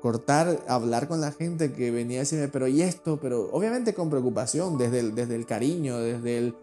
cortar, 0.00 0.62
hablar 0.68 1.08
con 1.08 1.20
la 1.20 1.32
gente 1.32 1.72
que 1.72 1.90
venía 1.90 2.18
a 2.18 2.20
decirme, 2.20 2.48
pero 2.48 2.68
¿y 2.68 2.82
esto? 2.82 3.18
Pero 3.20 3.50
obviamente 3.52 3.94
con 3.94 4.10
preocupación, 4.10 4.78
desde 4.78 5.00
el, 5.00 5.14
desde 5.14 5.36
el 5.36 5.46
cariño, 5.46 5.98
desde, 5.98 6.38
el, 6.38 6.56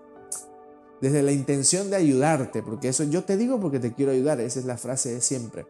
desde 1.01 1.23
la 1.23 1.31
intención 1.31 1.89
de 1.89 1.97
ayudarte, 1.97 2.63
porque 2.63 2.89
eso 2.89 3.03
yo 3.03 3.23
te 3.23 3.37
digo 3.37 3.59
porque 3.59 3.79
te 3.79 3.93
quiero 3.93 4.11
ayudar, 4.11 4.39
esa 4.39 4.59
es 4.59 4.65
la 4.65 4.77
frase 4.77 5.13
de 5.13 5.21
siempre. 5.21 5.65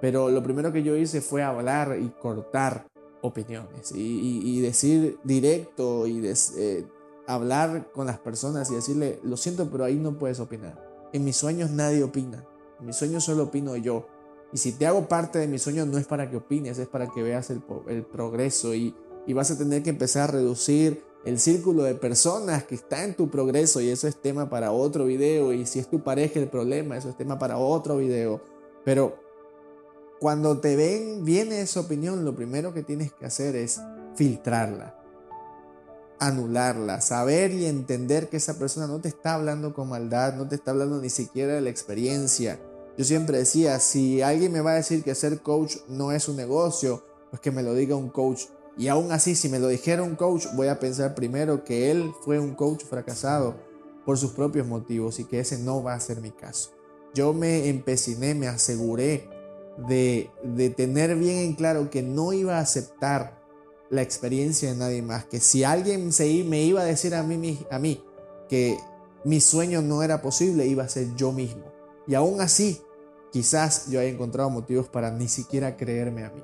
Pero 0.00 0.30
lo 0.30 0.42
primero 0.42 0.72
que 0.72 0.82
yo 0.82 0.94
hice 0.96 1.20
fue 1.20 1.42
hablar 1.42 1.98
y 2.00 2.08
cortar 2.10 2.86
opiniones 3.22 3.92
y, 3.94 4.60
decir 4.60 5.18
directo 5.24 6.06
y 6.06 6.22
eh, 6.26 6.86
hablar 7.26 7.90
con 7.92 8.06
las 8.06 8.18
personas 8.18 8.70
y 8.70 8.74
decirle, 8.74 9.20
lo 9.22 9.36
siento, 9.36 9.68
pero 9.70 9.84
ahí 9.84 9.96
no 9.96 10.18
puedes 10.18 10.40
opinar. 10.40 10.86
En 11.12 11.24
mis 11.24 11.36
sueños 11.36 11.70
nadie 11.70 12.02
opina. 12.02 12.44
En 12.80 12.86
mis 12.86 12.96
sueños 12.96 13.24
solo 13.24 13.44
opino 13.44 13.76
yo. 13.76 14.06
Y 14.52 14.58
si 14.58 14.72
te 14.72 14.86
hago 14.86 15.08
parte 15.08 15.38
de 15.38 15.48
mis 15.48 15.62
sueños 15.62 15.86
no 15.86 15.98
es 15.98 16.06
para 16.06 16.30
que 16.30 16.36
opines, 16.36 16.78
es 16.78 16.88
para 16.88 17.08
que 17.08 17.22
veas 17.22 17.50
el, 17.50 17.60
progreso 18.04 18.74
y, 18.74 18.94
vas 19.34 19.50
a 19.50 19.58
tener 19.58 19.82
que 19.82 19.90
empezar 19.90 20.28
a 20.28 20.32
reducir 20.32 21.02
el 21.24 21.40
círculo 21.40 21.82
de 21.82 21.94
personas 21.94 22.64
que 22.64 22.76
está 22.76 23.02
en 23.02 23.14
tu 23.14 23.28
progreso 23.28 23.80
y 23.80 23.88
eso 23.88 24.06
es 24.06 24.16
tema 24.16 24.48
para 24.48 24.70
otro 24.70 25.06
video 25.06 25.52
y 25.52 25.66
si 25.66 25.80
es 25.80 25.88
tu 25.88 26.04
pareja 26.04 26.38
el 26.38 26.48
problema, 26.48 26.96
eso 26.96 27.08
es 27.08 27.16
tema 27.16 27.38
para 27.38 27.58
otro 27.58 27.96
video. 27.96 28.40
Pero 28.84 29.18
cuando 30.20 30.58
te 30.58 30.76
ven, 30.76 31.24
viene 31.24 31.60
esa 31.60 31.80
opinión, 31.80 32.24
lo 32.24 32.36
primero 32.36 32.72
que 32.72 32.82
tienes 32.82 33.12
que 33.12 33.26
hacer 33.26 33.56
es 33.56 33.80
filtrarla, 34.14 34.96
anularla, 36.18 37.00
saber 37.00 37.52
y 37.52 37.66
entender 37.66 38.28
que 38.28 38.38
esa 38.38 38.58
persona 38.58 38.86
no 38.86 39.00
te 39.00 39.08
está 39.08 39.34
hablando 39.34 39.74
con 39.74 39.88
maldad, 39.88 40.34
no 40.34 40.48
te 40.48 40.54
está 40.54 40.70
hablando 40.70 41.00
ni 41.00 41.10
siquiera 41.10 41.54
de 41.54 41.60
la 41.60 41.70
experiencia. 41.70 42.60
Yo 42.96 43.04
siempre 43.04 43.38
decía, 43.38 43.78
si 43.80 44.22
alguien 44.22 44.52
me 44.52 44.60
va 44.60 44.72
a 44.72 44.76
decir 44.76 45.02
que 45.02 45.14
ser 45.14 45.40
coach 45.42 45.76
no 45.88 46.12
es 46.12 46.28
un 46.28 46.36
negocio, 46.36 47.02
pues 47.30 47.40
que 47.40 47.50
me 47.50 47.62
lo 47.62 47.74
diga 47.74 47.96
un 47.96 48.08
coach 48.08 48.44
y 48.78 48.88
aún 48.88 49.10
así, 49.10 49.34
si 49.34 49.48
me 49.48 49.58
lo 49.58 49.68
dijera 49.68 50.02
un 50.02 50.16
coach, 50.16 50.46
voy 50.54 50.68
a 50.68 50.78
pensar 50.78 51.14
primero 51.14 51.64
que 51.64 51.90
él 51.90 52.12
fue 52.22 52.38
un 52.38 52.54
coach 52.54 52.84
fracasado 52.84 53.56
por 54.04 54.18
sus 54.18 54.32
propios 54.32 54.66
motivos 54.66 55.18
y 55.18 55.24
que 55.24 55.40
ese 55.40 55.58
no 55.58 55.82
va 55.82 55.94
a 55.94 56.00
ser 56.00 56.20
mi 56.20 56.30
caso. 56.30 56.70
Yo 57.14 57.32
me 57.32 57.68
empeciné, 57.68 58.34
me 58.34 58.48
aseguré 58.48 59.30
de, 59.88 60.30
de 60.42 60.68
tener 60.68 61.16
bien 61.16 61.38
en 61.38 61.54
claro 61.54 61.90
que 61.90 62.02
no 62.02 62.34
iba 62.34 62.58
a 62.58 62.60
aceptar 62.60 63.42
la 63.88 64.02
experiencia 64.02 64.70
de 64.70 64.76
nadie 64.76 65.00
más, 65.00 65.24
que 65.24 65.40
si 65.40 65.64
alguien 65.64 66.12
se, 66.12 66.44
me 66.44 66.62
iba 66.62 66.82
a 66.82 66.84
decir 66.84 67.14
a 67.14 67.22
mí, 67.22 67.64
a 67.70 67.78
mí 67.78 68.02
que 68.48 68.78
mi 69.24 69.40
sueño 69.40 69.80
no 69.80 70.02
era 70.02 70.20
posible, 70.20 70.66
iba 70.66 70.84
a 70.84 70.88
ser 70.88 71.14
yo 71.14 71.32
mismo. 71.32 71.64
Y 72.06 72.14
aún 72.14 72.40
así, 72.40 72.82
quizás 73.36 73.90
yo 73.90 74.00
haya 74.00 74.08
encontrado 74.08 74.48
motivos 74.48 74.88
para 74.88 75.10
ni 75.10 75.28
siquiera 75.28 75.76
creerme 75.76 76.24
a 76.24 76.30
mí. 76.30 76.42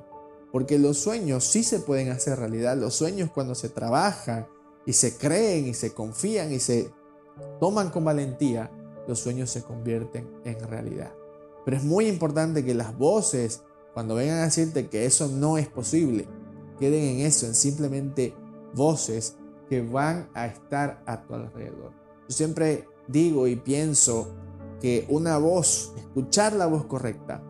Porque 0.52 0.78
los 0.78 0.98
sueños 0.98 1.42
sí 1.42 1.62
se 1.62 1.78
pueden 1.78 2.10
hacer 2.10 2.38
realidad. 2.38 2.76
Los 2.76 2.92
sueños 2.92 3.30
cuando 3.32 3.54
se 3.54 3.70
trabajan 3.70 4.46
y 4.84 4.92
se 4.92 5.16
creen 5.16 5.68
y 5.68 5.72
se 5.72 5.94
confían 5.94 6.52
y 6.52 6.58
se 6.58 6.92
toman 7.58 7.88
con 7.88 8.04
valentía, 8.04 8.70
los 9.08 9.20
sueños 9.20 9.48
se 9.48 9.62
convierten 9.62 10.28
en 10.44 10.60
realidad. 10.68 11.14
Pero 11.64 11.78
es 11.78 11.82
muy 11.82 12.08
importante 12.08 12.62
que 12.62 12.74
las 12.74 12.94
voces, 12.98 13.62
cuando 13.94 14.14
vengan 14.14 14.40
a 14.40 14.44
decirte 14.44 14.88
que 14.88 15.06
eso 15.06 15.28
no 15.28 15.56
es 15.56 15.68
posible, 15.68 16.28
queden 16.78 17.04
en 17.04 17.20
eso, 17.20 17.46
en 17.46 17.54
simplemente 17.54 18.34
voces 18.74 19.36
que 19.70 19.80
van 19.80 20.28
a 20.34 20.44
estar 20.44 21.02
a 21.06 21.22
tu 21.22 21.32
alrededor. 21.32 21.92
Yo 22.28 22.36
siempre 22.36 22.86
digo 23.08 23.46
y 23.46 23.56
pienso 23.56 24.28
que 24.82 25.06
una 25.08 25.38
voz, 25.38 25.94
escuchar 25.96 26.52
la 26.54 26.66
voz 26.66 26.84
correcta, 26.84 27.40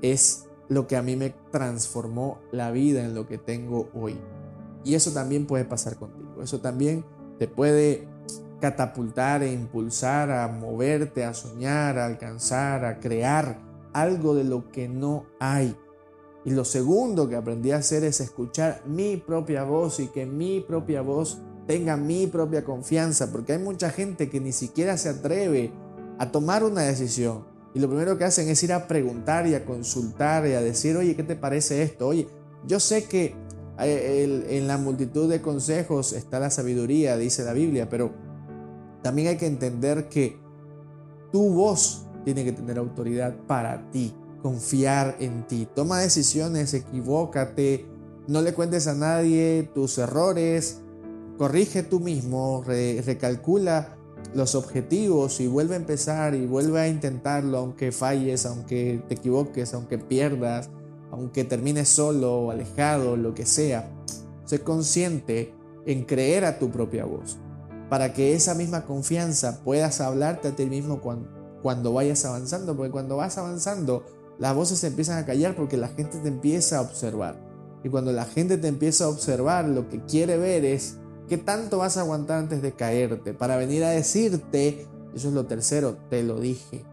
es 0.00 0.46
lo 0.68 0.86
que 0.86 0.96
a 0.96 1.02
mí 1.02 1.16
me 1.16 1.30
transformó 1.50 2.38
la 2.52 2.70
vida 2.70 3.04
en 3.04 3.16
lo 3.16 3.26
que 3.26 3.36
tengo 3.36 3.88
hoy. 3.94 4.16
Y 4.84 4.94
eso 4.94 5.10
también 5.10 5.46
puede 5.46 5.64
pasar 5.64 5.96
contigo. 5.96 6.42
Eso 6.42 6.60
también 6.60 7.04
te 7.40 7.48
puede 7.48 8.08
catapultar 8.60 9.42
e 9.42 9.52
impulsar 9.52 10.30
a 10.30 10.46
moverte, 10.46 11.24
a 11.24 11.34
soñar, 11.34 11.98
a 11.98 12.06
alcanzar, 12.06 12.84
a 12.84 13.00
crear 13.00 13.60
algo 13.92 14.36
de 14.36 14.44
lo 14.44 14.70
que 14.70 14.88
no 14.88 15.26
hay. 15.40 15.76
Y 16.44 16.50
lo 16.50 16.64
segundo 16.64 17.28
que 17.28 17.34
aprendí 17.34 17.72
a 17.72 17.78
hacer 17.78 18.04
es 18.04 18.20
escuchar 18.20 18.82
mi 18.86 19.16
propia 19.16 19.64
voz 19.64 19.98
y 19.98 20.06
que 20.06 20.26
mi 20.26 20.60
propia 20.60 21.02
voz 21.02 21.40
tenga 21.66 21.96
mi 21.96 22.28
propia 22.28 22.64
confianza, 22.64 23.32
porque 23.32 23.54
hay 23.54 23.58
mucha 23.58 23.90
gente 23.90 24.30
que 24.30 24.40
ni 24.40 24.52
siquiera 24.52 24.96
se 24.96 25.08
atreve 25.08 25.72
a 26.18 26.30
tomar 26.30 26.64
una 26.64 26.82
decisión 26.82 27.44
y 27.76 27.78
lo 27.78 27.88
primero 27.88 28.16
que 28.16 28.24
hacen 28.24 28.48
es 28.48 28.62
ir 28.62 28.72
a 28.72 28.88
preguntar 28.88 29.46
y 29.46 29.54
a 29.54 29.66
consultar 29.66 30.46
y 30.46 30.54
a 30.54 30.62
decir, 30.62 30.96
oye, 30.96 31.14
¿qué 31.14 31.22
te 31.22 31.36
parece 31.36 31.82
esto? 31.82 32.08
Oye, 32.08 32.26
yo 32.66 32.80
sé 32.80 33.04
que 33.04 33.34
eh, 33.78 34.46
en 34.48 34.66
la 34.66 34.78
multitud 34.78 35.28
de 35.28 35.42
consejos 35.42 36.14
está 36.14 36.40
la 36.40 36.48
sabiduría, 36.48 37.18
dice 37.18 37.44
la 37.44 37.52
Biblia, 37.52 37.90
pero 37.90 38.12
también 39.02 39.28
hay 39.28 39.36
que 39.36 39.46
entender 39.46 40.08
que 40.08 40.38
tu 41.30 41.50
voz 41.50 42.06
tiene 42.24 42.44
que 42.44 42.52
tener 42.52 42.78
autoridad 42.78 43.36
para 43.46 43.90
ti, 43.90 44.14
confiar 44.40 45.16
en 45.20 45.46
ti. 45.46 45.68
Toma 45.74 46.00
decisiones, 46.00 46.72
equivócate, 46.72 47.84
no 48.26 48.40
le 48.40 48.54
cuentes 48.54 48.86
a 48.86 48.94
nadie 48.94 49.70
tus 49.74 49.98
errores, 49.98 50.80
corrige 51.36 51.82
tú 51.82 52.00
mismo, 52.00 52.64
recalcula 52.64 53.95
los 54.34 54.54
objetivos 54.54 55.40
y 55.40 55.46
vuelve 55.46 55.74
a 55.74 55.78
empezar 55.78 56.34
y 56.34 56.46
vuelve 56.46 56.80
a 56.80 56.88
intentarlo 56.88 57.58
aunque 57.58 57.92
falles, 57.92 58.46
aunque 58.46 59.02
te 59.08 59.14
equivoques, 59.14 59.74
aunque 59.74 59.98
pierdas, 59.98 60.70
aunque 61.10 61.44
termines 61.44 61.88
solo 61.88 62.34
o 62.40 62.50
alejado, 62.50 63.16
lo 63.16 63.34
que 63.34 63.46
sea. 63.46 63.90
Sé 64.44 64.60
consciente 64.60 65.54
en 65.86 66.04
creer 66.04 66.44
a 66.44 66.58
tu 66.58 66.70
propia 66.70 67.04
voz 67.04 67.38
para 67.88 68.12
que 68.12 68.34
esa 68.34 68.54
misma 68.54 68.84
confianza 68.84 69.62
puedas 69.62 70.00
hablarte 70.00 70.48
a 70.48 70.56
ti 70.56 70.66
mismo 70.66 71.00
cuando, 71.00 71.92
vayas 71.92 72.24
avanzando, 72.24 72.76
porque 72.76 72.90
cuando 72.90 73.16
vas 73.16 73.38
avanzando 73.38 74.04
las 74.38 74.54
voces 74.54 74.78
se 74.78 74.88
empiezan 74.88 75.18
a 75.18 75.26
callar 75.26 75.54
porque 75.54 75.76
la 75.76 75.88
gente 75.88 76.18
te 76.18 76.28
empieza 76.28 76.78
a 76.78 76.82
observar. 76.82 77.40
Y 77.84 77.88
cuando 77.88 78.12
la 78.12 78.24
gente 78.24 78.58
te 78.58 78.68
empieza 78.68 79.04
a 79.04 79.08
observar, 79.08 79.66
lo 79.66 79.88
que 79.88 80.04
quiere 80.04 80.36
ver 80.36 80.64
es 80.64 80.98
¿Qué 81.28 81.38
tanto 81.38 81.78
vas 81.78 81.96
a 81.96 82.02
aguantar 82.02 82.38
antes 82.38 82.62
de 82.62 82.72
caerte? 82.72 83.34
Para 83.34 83.56
venir 83.56 83.82
a 83.84 83.90
decirte, 83.90 84.86
eso 85.14 85.28
es 85.28 85.34
lo 85.34 85.46
tercero, 85.46 85.96
te 86.08 86.22
lo 86.22 86.38
dije. 86.38 86.84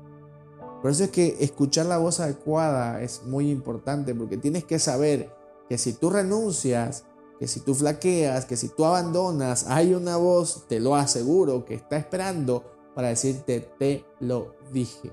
Por 0.81 0.91
eso 0.91 1.03
es 1.03 1.11
que 1.11 1.37
escuchar 1.39 1.85
la 1.85 1.97
voz 1.97 2.19
adecuada 2.19 3.01
es 3.01 3.23
muy 3.25 3.51
importante, 3.51 4.15
porque 4.15 4.37
tienes 4.37 4.65
que 4.65 4.79
saber 4.79 5.33
que 5.69 5.77
si 5.77 5.93
tú 5.93 6.09
renuncias, 6.09 7.05
que 7.39 7.47
si 7.47 7.59
tú 7.59 7.75
flaqueas, 7.75 8.45
que 8.45 8.57
si 8.57 8.69
tú 8.69 8.85
abandonas, 8.85 9.67
hay 9.67 9.93
una 9.93 10.17
voz, 10.17 10.65
te 10.67 10.79
lo 10.79 10.95
aseguro, 10.95 11.63
que 11.63 11.75
está 11.75 11.97
esperando 11.97 12.63
para 12.95 13.09
decirte, 13.09 13.71
te 13.77 14.05
lo 14.19 14.55
dije. 14.71 15.11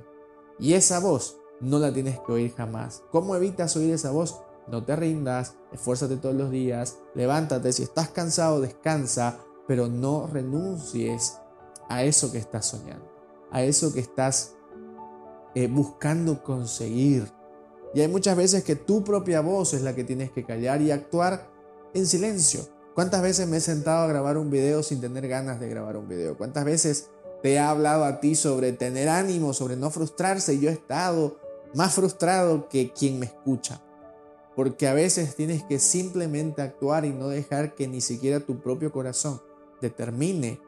Y 0.58 0.72
esa 0.74 0.98
voz 0.98 1.36
no 1.60 1.78
la 1.78 1.92
tienes 1.92 2.18
que 2.20 2.32
oír 2.32 2.54
jamás. 2.54 3.02
¿Cómo 3.10 3.36
evitas 3.36 3.76
oír 3.76 3.92
esa 3.92 4.10
voz? 4.10 4.40
No 4.70 4.84
te 4.84 4.94
rindas, 4.94 5.54
esfuérzate 5.72 6.16
todos 6.16 6.34
los 6.34 6.50
días, 6.50 6.98
levántate, 7.14 7.72
si 7.72 7.82
estás 7.82 8.10
cansado, 8.10 8.60
descansa, 8.60 9.38
pero 9.66 9.88
no 9.88 10.28
renuncies 10.28 11.38
a 11.88 12.04
eso 12.04 12.30
que 12.30 12.38
estás 12.38 12.66
soñando, 12.66 13.10
a 13.50 13.62
eso 13.62 13.92
que 13.92 14.00
estás 14.00 14.54
eh, 15.56 15.66
buscando 15.66 16.42
conseguir. 16.44 17.32
Y 17.94 18.00
hay 18.00 18.08
muchas 18.08 18.36
veces 18.36 18.62
que 18.62 18.76
tu 18.76 19.02
propia 19.02 19.40
voz 19.40 19.74
es 19.74 19.82
la 19.82 19.94
que 19.96 20.04
tienes 20.04 20.30
que 20.30 20.44
callar 20.44 20.80
y 20.80 20.92
actuar 20.92 21.50
en 21.92 22.06
silencio. 22.06 22.60
¿Cuántas 22.94 23.22
veces 23.22 23.48
me 23.48 23.56
he 23.56 23.60
sentado 23.60 24.04
a 24.04 24.06
grabar 24.06 24.36
un 24.36 24.50
video 24.50 24.84
sin 24.84 25.00
tener 25.00 25.26
ganas 25.26 25.58
de 25.58 25.68
grabar 25.68 25.96
un 25.96 26.06
video? 26.06 26.36
¿Cuántas 26.36 26.64
veces 26.64 27.10
te 27.42 27.54
he 27.54 27.58
hablado 27.58 28.04
a 28.04 28.20
ti 28.20 28.36
sobre 28.36 28.72
tener 28.72 29.08
ánimo, 29.08 29.52
sobre 29.52 29.74
no 29.74 29.90
frustrarse 29.90 30.54
y 30.54 30.60
yo 30.60 30.70
he 30.70 30.74
estado 30.74 31.38
más 31.74 31.94
frustrado 31.94 32.68
que 32.68 32.92
quien 32.92 33.18
me 33.18 33.26
escucha? 33.26 33.82
Porque 34.60 34.88
a 34.88 34.92
veces 34.92 35.36
tienes 35.36 35.62
que 35.62 35.78
simplemente 35.78 36.60
actuar 36.60 37.06
y 37.06 37.14
no 37.14 37.28
dejar 37.28 37.74
que 37.74 37.88
ni 37.88 38.02
siquiera 38.02 38.40
tu 38.40 38.60
propio 38.60 38.92
corazón 38.92 39.40
determine 39.80 40.60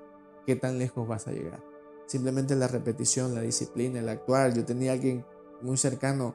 qué 0.47 0.57
tan 0.57 0.79
lejos 0.79 1.07
vas 1.07 1.29
a 1.29 1.33
llegar. 1.33 1.63
Simplemente 2.07 2.57
la 2.57 2.69
repetición, 2.69 3.35
la 3.35 3.43
disciplina, 3.43 3.99
el 3.99 4.09
actuar. 4.09 4.55
Yo 4.55 4.65
tenía 4.65 4.93
alguien 4.93 5.27
muy 5.61 5.77
cercano 5.77 6.35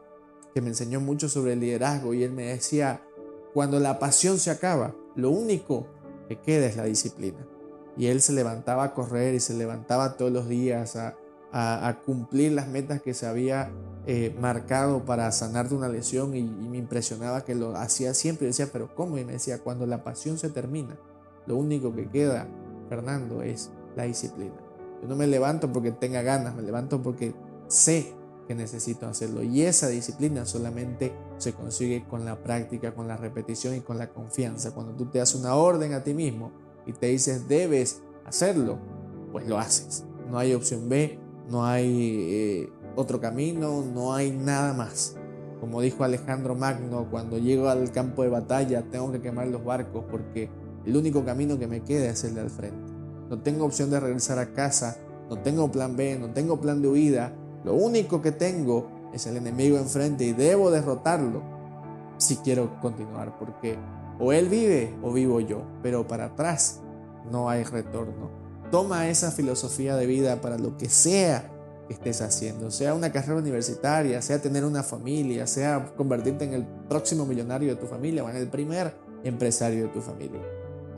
que 0.54 0.62
me 0.62 0.68
enseñó 0.68 1.02
mucho 1.02 1.30
sobre 1.30 1.54
el 1.54 1.62
liderazgo 1.62 2.14
y 2.14 2.24
él 2.24 2.32
me 2.32 2.46
decía, 2.46 3.02
cuando 3.56 3.80
la 3.80 3.98
pasión 3.98 4.38
se 4.38 4.52
acaba, 4.52 4.94
lo 5.16 5.32
único 5.32 5.88
que 6.28 6.40
queda 6.40 6.68
es 6.68 6.78
la 6.78 6.84
disciplina. 6.84 7.44
Y 7.98 8.06
él 8.06 8.22
se 8.22 8.34
levantaba 8.34 8.84
a 8.84 8.94
correr 8.94 9.34
y 9.34 9.40
se 9.40 9.56
levantaba 9.56 10.16
todos 10.16 10.32
los 10.32 10.48
días 10.48 10.96
a, 10.96 11.18
a, 11.60 12.02
cumplir 12.06 12.52
las 12.52 12.68
metas 12.68 13.02
que 13.02 13.16
se 13.16 13.26
había 13.26 13.72
eh, 14.06 14.36
marcado 14.40 15.06
para 15.06 15.32
sanar 15.32 15.70
de 15.70 15.76
una 15.76 15.90
lesión 15.90 16.36
y, 16.36 16.44
me 16.44 16.78
impresionaba 16.78 17.44
que 17.44 17.56
lo 17.56 17.76
hacía 17.76 18.14
siempre. 18.14 18.46
Y 18.46 18.50
decía, 18.50 18.70
pero 18.72 18.94
¿cómo? 18.94 19.18
Y 19.18 19.26
me 19.26 19.34
decía, 19.34 19.60
cuando 19.64 19.88
la 19.88 20.04
pasión 20.04 20.38
se 20.38 20.50
termina, 20.50 20.98
lo 21.48 21.56
único 21.56 21.96
que 21.96 22.08
queda, 22.10 22.48
Fernando, 22.90 23.42
es 23.42 23.72
la 23.96 24.04
disciplina. 24.04 24.54
Yo 25.02 25.08
no 25.08 25.16
me 25.16 25.26
levanto 25.26 25.72
porque 25.72 25.92
tenga 25.92 26.22
ganas, 26.22 26.56
me 26.56 26.62
levanto 26.62 27.02
porque 27.02 27.34
sé 27.68 28.14
que 28.48 28.54
necesito 28.54 29.08
hacerlo. 29.08 29.42
Y 29.42 29.64
esa 29.64 29.88
disciplina 29.88 30.46
solamente 30.46 31.14
se 31.38 31.54
consigue 31.54 32.06
con 32.08 32.24
la 32.24 32.44
práctica, 32.44 32.94
con 32.94 33.08
la 33.08 33.18
repetición 33.18 33.76
y 33.76 33.82
con 33.82 33.98
la 33.98 34.10
confianza. 34.10 34.76
Cuando 34.76 34.94
tú 34.94 35.08
te 35.08 35.22
haces 35.22 35.40
una 35.40 35.56
orden 35.56 35.94
a 35.94 36.04
ti 36.04 36.14
mismo 36.14 36.52
y 36.86 36.94
te 36.94 37.08
dices, 37.08 37.48
debes 37.48 38.02
hacerlo, 38.26 38.78
pues 39.32 39.48
lo 39.48 39.58
haces. 39.58 40.06
No 40.30 40.38
hay 40.38 40.54
opción 40.54 40.88
B, 40.90 41.20
no 41.50 41.66
hay 41.66 42.28
eh, 42.30 42.70
otro 42.96 43.20
camino, 43.20 43.84
no 43.84 44.14
hay 44.14 44.32
nada 44.32 44.74
más. 44.74 45.16
Como 45.60 45.82
dijo 45.82 46.04
Alejandro 46.04 46.56
Magno, 46.56 47.08
cuando 47.10 47.38
llego 47.38 47.70
al 47.70 47.92
campo 47.92 48.24
de 48.24 48.30
batalla 48.30 48.84
tengo 48.92 49.12
que 49.12 49.22
quemar 49.22 49.48
los 49.48 49.64
barcos 49.64 50.06
porque 50.10 50.50
el 50.86 50.96
único 50.96 51.26
camino 51.26 51.58
que 51.58 51.68
me 51.68 51.84
queda 51.84 52.10
es 52.10 52.24
el 52.24 52.36
de 52.36 52.42
al 52.42 52.50
frente. 52.50 52.94
No 53.30 53.40
tengo 53.40 53.66
opción 53.66 53.90
de 53.90 54.00
regresar 54.00 54.40
a 54.40 54.54
casa, 54.54 54.98
no 55.30 55.40
tengo 55.40 55.72
plan 55.72 55.96
B, 55.96 56.18
no 56.20 56.30
tengo 56.32 56.62
plan 56.62 56.82
de 56.82 56.88
huida. 56.88 57.34
Lo 57.64 57.74
único 57.74 58.22
que 58.22 58.32
tengo 58.32 58.88
es 59.14 59.26
el 59.26 59.38
enemigo 59.38 59.78
enfrente 59.78 60.26
y 60.26 60.34
debo 60.34 60.72
derrotarlo 60.72 61.42
si 62.18 62.38
quiero 62.38 62.80
continuar 62.80 63.38
porque 63.38 63.78
o 64.20 64.32
él 64.32 64.50
vive 64.50 64.96
o 65.04 65.12
vivo 65.12 65.40
yo, 65.40 65.62
pero 65.84 66.08
para 66.08 66.26
atrás 66.26 66.82
no 67.32 67.50
hay 67.50 67.64
retorno. 67.64 68.47
Toma 68.72 69.10
esa 69.10 69.32
filosofía 69.32 69.96
de 69.96 70.06
vida 70.06 70.42
para 70.42 70.58
lo 70.58 70.78
que 70.78 70.90
sea 70.90 71.52
que 71.88 71.94
estés 71.94 72.22
haciendo, 72.22 72.70
sea 72.70 72.94
una 72.94 73.12
carrera 73.12 73.40
universitaria, 73.40 74.22
sea 74.22 74.42
tener 74.42 74.66
una 74.66 74.84
familia, 74.84 75.48
sea 75.48 75.94
convertirte 75.96 76.44
en 76.44 76.54
el 76.54 76.66
próximo 76.90 77.26
millonario 77.26 77.70
de 77.70 77.76
tu 77.80 77.88
familia 77.88 78.24
o 78.24 78.30
en 78.30 78.36
el 78.36 78.50
primer 78.50 78.94
empresario 79.24 79.84
de 79.84 79.90
tu 79.90 80.02
familia. 80.02 80.42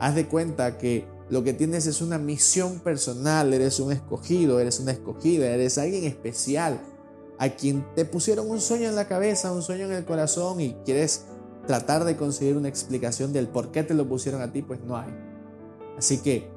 Haz 0.00 0.14
de 0.14 0.26
cuenta 0.26 0.78
que 0.78 1.06
lo 1.28 1.44
que 1.44 1.52
tienes 1.52 1.86
es 1.86 2.00
una 2.00 2.18
misión 2.18 2.80
personal, 2.80 3.54
eres 3.54 3.78
un 3.78 3.92
escogido, 3.92 4.58
eres 4.58 4.80
una 4.80 4.92
escogida, 4.92 5.48
eres 5.48 5.78
alguien 5.78 6.04
especial 6.04 6.80
a 7.38 7.50
quien 7.50 7.86
te 7.94 8.04
pusieron 8.04 8.50
un 8.50 8.60
sueño 8.60 8.88
en 8.88 8.96
la 8.96 9.06
cabeza, 9.06 9.52
un 9.52 9.62
sueño 9.62 9.84
en 9.84 9.92
el 9.92 10.04
corazón 10.04 10.60
y 10.60 10.74
quieres 10.84 11.26
tratar 11.66 12.04
de 12.04 12.16
conseguir 12.16 12.56
una 12.56 12.68
explicación 12.68 13.32
del 13.32 13.48
por 13.48 13.70
qué 13.70 13.82
te 13.84 13.94
lo 13.94 14.08
pusieron 14.08 14.42
a 14.42 14.52
ti, 14.52 14.62
pues 14.62 14.80
no 14.80 14.96
hay. 14.96 15.10
Así 15.96 16.18
que, 16.18 16.50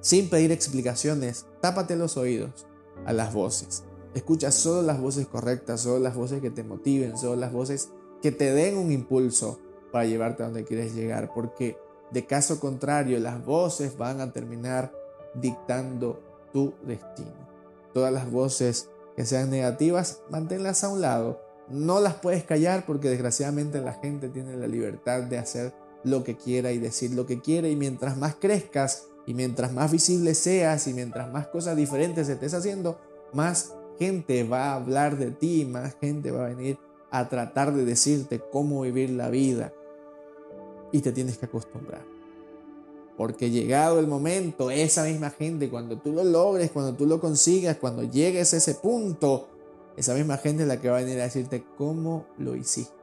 sin 0.00 0.28
pedir 0.30 0.52
explicaciones, 0.52 1.46
tápate 1.60 1.96
los 1.96 2.16
oídos 2.16 2.66
a 3.04 3.12
las 3.12 3.32
voces. 3.32 3.84
Escucha 4.14 4.50
solo 4.50 4.82
las 4.82 5.00
voces 5.00 5.26
correctas, 5.26 5.82
solo 5.82 5.98
las 5.98 6.14
voces 6.14 6.40
que 6.40 6.50
te 6.50 6.64
motiven, 6.64 7.16
solo 7.18 7.36
las 7.36 7.52
voces 7.52 7.90
que 8.22 8.32
te 8.32 8.52
den 8.52 8.76
un 8.76 8.90
impulso 8.90 9.60
para 9.92 10.04
llevarte 10.04 10.42
a 10.42 10.46
donde 10.46 10.64
quieres 10.64 10.94
llegar, 10.94 11.32
porque 11.34 11.76
de 12.10 12.26
caso 12.26 12.58
contrario 12.58 13.18
las 13.20 13.44
voces 13.44 13.96
van 13.96 14.20
a 14.20 14.32
terminar 14.32 14.92
dictando 15.34 16.20
tu 16.52 16.74
destino. 16.86 17.48
Todas 17.92 18.12
las 18.12 18.30
voces 18.30 18.88
que 19.16 19.26
sean 19.26 19.50
negativas, 19.50 20.22
manténlas 20.30 20.84
a 20.84 20.88
un 20.88 21.00
lado. 21.00 21.40
No 21.68 22.00
las 22.00 22.14
puedes 22.14 22.44
callar 22.44 22.86
porque 22.86 23.10
desgraciadamente 23.10 23.80
la 23.80 23.94
gente 23.94 24.28
tiene 24.28 24.56
la 24.56 24.66
libertad 24.66 25.22
de 25.22 25.38
hacer 25.38 25.74
lo 26.04 26.24
que 26.24 26.36
quiera 26.36 26.72
y 26.72 26.78
decir 26.78 27.12
lo 27.12 27.26
que 27.26 27.40
quiere 27.40 27.70
y 27.70 27.76
mientras 27.76 28.16
más 28.16 28.36
crezcas 28.36 29.08
y 29.28 29.34
mientras 29.34 29.74
más 29.74 29.92
visible 29.92 30.34
seas 30.34 30.86
y 30.86 30.94
mientras 30.94 31.30
más 31.30 31.48
cosas 31.48 31.76
diferentes 31.76 32.30
estés 32.30 32.54
haciendo, 32.54 32.98
más 33.34 33.74
gente 33.98 34.42
va 34.42 34.70
a 34.70 34.76
hablar 34.76 35.18
de 35.18 35.30
ti, 35.32 35.66
más 35.66 35.96
gente 36.00 36.30
va 36.30 36.46
a 36.46 36.48
venir 36.48 36.78
a 37.10 37.28
tratar 37.28 37.74
de 37.74 37.84
decirte 37.84 38.40
cómo 38.50 38.80
vivir 38.80 39.10
la 39.10 39.28
vida 39.28 39.70
y 40.92 41.02
te 41.02 41.12
tienes 41.12 41.36
que 41.36 41.44
acostumbrar. 41.44 42.06
Porque 43.18 43.50
llegado 43.50 44.00
el 44.00 44.06
momento, 44.06 44.70
esa 44.70 45.04
misma 45.04 45.28
gente, 45.28 45.68
cuando 45.68 45.98
tú 45.98 46.10
lo 46.10 46.24
logres, 46.24 46.70
cuando 46.70 46.94
tú 46.94 47.04
lo 47.04 47.20
consigas, 47.20 47.76
cuando 47.76 48.04
llegues 48.04 48.54
a 48.54 48.56
ese 48.56 48.76
punto, 48.76 49.46
esa 49.98 50.14
misma 50.14 50.38
gente 50.38 50.62
es 50.62 50.68
la 50.68 50.80
que 50.80 50.88
va 50.88 50.96
a 50.96 51.02
venir 51.02 51.20
a 51.20 51.24
decirte 51.24 51.66
cómo 51.76 52.24
lo 52.38 52.56
hiciste, 52.56 52.94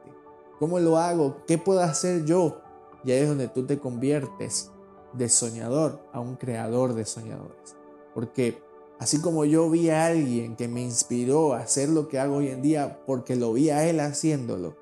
cómo 0.58 0.80
lo 0.80 0.98
hago, 0.98 1.44
qué 1.46 1.56
puedo 1.56 1.82
hacer 1.82 2.24
yo. 2.24 2.62
Y 3.04 3.12
ahí 3.12 3.20
es 3.20 3.28
donde 3.28 3.46
tú 3.46 3.64
te 3.64 3.78
conviertes 3.78 4.72
de 5.16 5.28
soñador 5.28 6.00
a 6.12 6.20
un 6.20 6.36
creador 6.36 6.94
de 6.94 7.04
soñadores. 7.04 7.76
Porque 8.14 8.62
así 8.98 9.20
como 9.20 9.44
yo 9.44 9.68
vi 9.70 9.90
a 9.90 10.06
alguien 10.06 10.56
que 10.56 10.68
me 10.68 10.82
inspiró 10.82 11.54
a 11.54 11.60
hacer 11.60 11.88
lo 11.88 12.08
que 12.08 12.18
hago 12.18 12.36
hoy 12.36 12.48
en 12.48 12.62
día 12.62 13.00
porque 13.06 13.36
lo 13.36 13.52
vi 13.52 13.70
a 13.70 13.84
él 13.88 14.00
haciéndolo, 14.00 14.76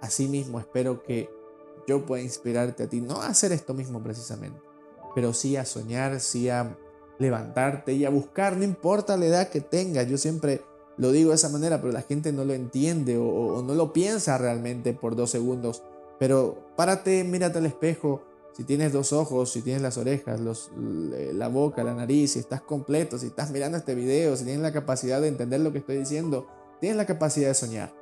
así 0.00 0.28
mismo 0.28 0.58
espero 0.58 1.02
que 1.02 1.30
yo 1.86 2.04
pueda 2.06 2.22
inspirarte 2.22 2.84
a 2.84 2.88
ti, 2.88 3.00
no 3.00 3.20
a 3.20 3.28
hacer 3.28 3.52
esto 3.52 3.74
mismo 3.74 4.02
precisamente, 4.02 4.60
pero 5.14 5.32
sí 5.32 5.56
a 5.56 5.64
soñar, 5.64 6.20
sí 6.20 6.48
a 6.48 6.76
levantarte 7.18 7.92
y 7.92 8.04
a 8.04 8.10
buscar, 8.10 8.56
no 8.56 8.64
importa 8.64 9.16
la 9.16 9.26
edad 9.26 9.48
que 9.48 9.60
tengas, 9.60 10.06
yo 10.08 10.16
siempre 10.16 10.62
lo 10.96 11.12
digo 11.12 11.30
de 11.30 11.36
esa 11.36 11.48
manera, 11.48 11.80
pero 11.80 11.92
la 11.92 12.02
gente 12.02 12.32
no 12.32 12.44
lo 12.44 12.52
entiende 12.52 13.16
o, 13.18 13.62
no 13.62 13.74
lo 13.74 13.92
piensa 13.92 14.38
realmente 14.38 14.92
por 14.92 15.16
dos 15.16 15.30
segundos, 15.30 15.82
pero 16.18 16.58
párate, 16.76 17.24
mírate 17.24 17.58
al 17.58 17.66
espejo, 17.66 18.22
si 18.52 18.64
tienes 18.64 18.92
dos 18.92 19.12
ojos, 19.12 19.52
si 19.52 19.62
tienes 19.62 19.82
las 19.82 19.96
orejas, 19.96 20.40
los, 20.40 20.70
la 20.76 21.48
boca, 21.48 21.84
la 21.84 21.94
nariz, 21.94 22.32
si 22.32 22.38
estás 22.38 22.60
completo, 22.60 23.18
si 23.18 23.26
estás 23.26 23.50
mirando 23.50 23.78
este 23.78 23.94
video, 23.94 24.36
si 24.36 24.44
tienes 24.44 24.62
la 24.62 24.72
capacidad 24.72 25.20
de 25.20 25.28
entender 25.28 25.60
lo 25.60 25.72
que 25.72 25.78
estoy 25.78 25.98
diciendo, 25.98 26.46
tienes 26.80 26.96
la 26.96 27.06
capacidad 27.06 27.48
de 27.48 27.54
soñar. 27.54 27.94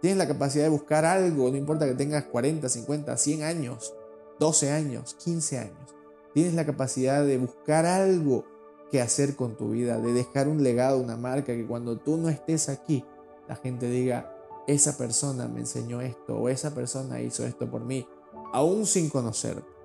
Tienes 0.00 0.18
la 0.18 0.28
capacidad 0.28 0.64
de 0.64 0.70
buscar 0.70 1.04
algo, 1.04 1.50
no 1.50 1.56
importa 1.56 1.86
que 1.86 1.94
tengas 1.94 2.24
40, 2.24 2.68
50, 2.68 3.16
100 3.16 3.42
años, 3.42 3.94
12 4.38 4.70
años, 4.70 5.16
15 5.24 5.58
años. 5.58 5.94
Tienes 6.34 6.54
la 6.54 6.66
capacidad 6.66 7.24
de 7.24 7.38
buscar 7.38 7.86
algo 7.86 8.44
que 8.90 9.00
hacer 9.00 9.34
con 9.36 9.56
tu 9.56 9.70
vida, 9.70 9.98
de 9.98 10.12
dejar 10.12 10.48
un 10.48 10.62
legado, 10.62 10.98
una 10.98 11.16
marca, 11.16 11.54
que 11.54 11.66
cuando 11.66 11.98
tú 11.98 12.18
no 12.18 12.28
estés 12.28 12.68
aquí, 12.68 13.04
la 13.48 13.56
gente 13.56 13.88
diga, 13.88 14.32
esa 14.66 14.96
persona 14.96 15.48
me 15.48 15.60
enseñó 15.60 16.00
esto 16.00 16.36
o 16.36 16.48
esa 16.48 16.74
persona 16.74 17.20
hizo 17.20 17.44
esto 17.46 17.70
por 17.70 17.84
mí, 17.84 18.06
aún 18.52 18.86
sin 18.86 19.08
conocerte. 19.08 19.75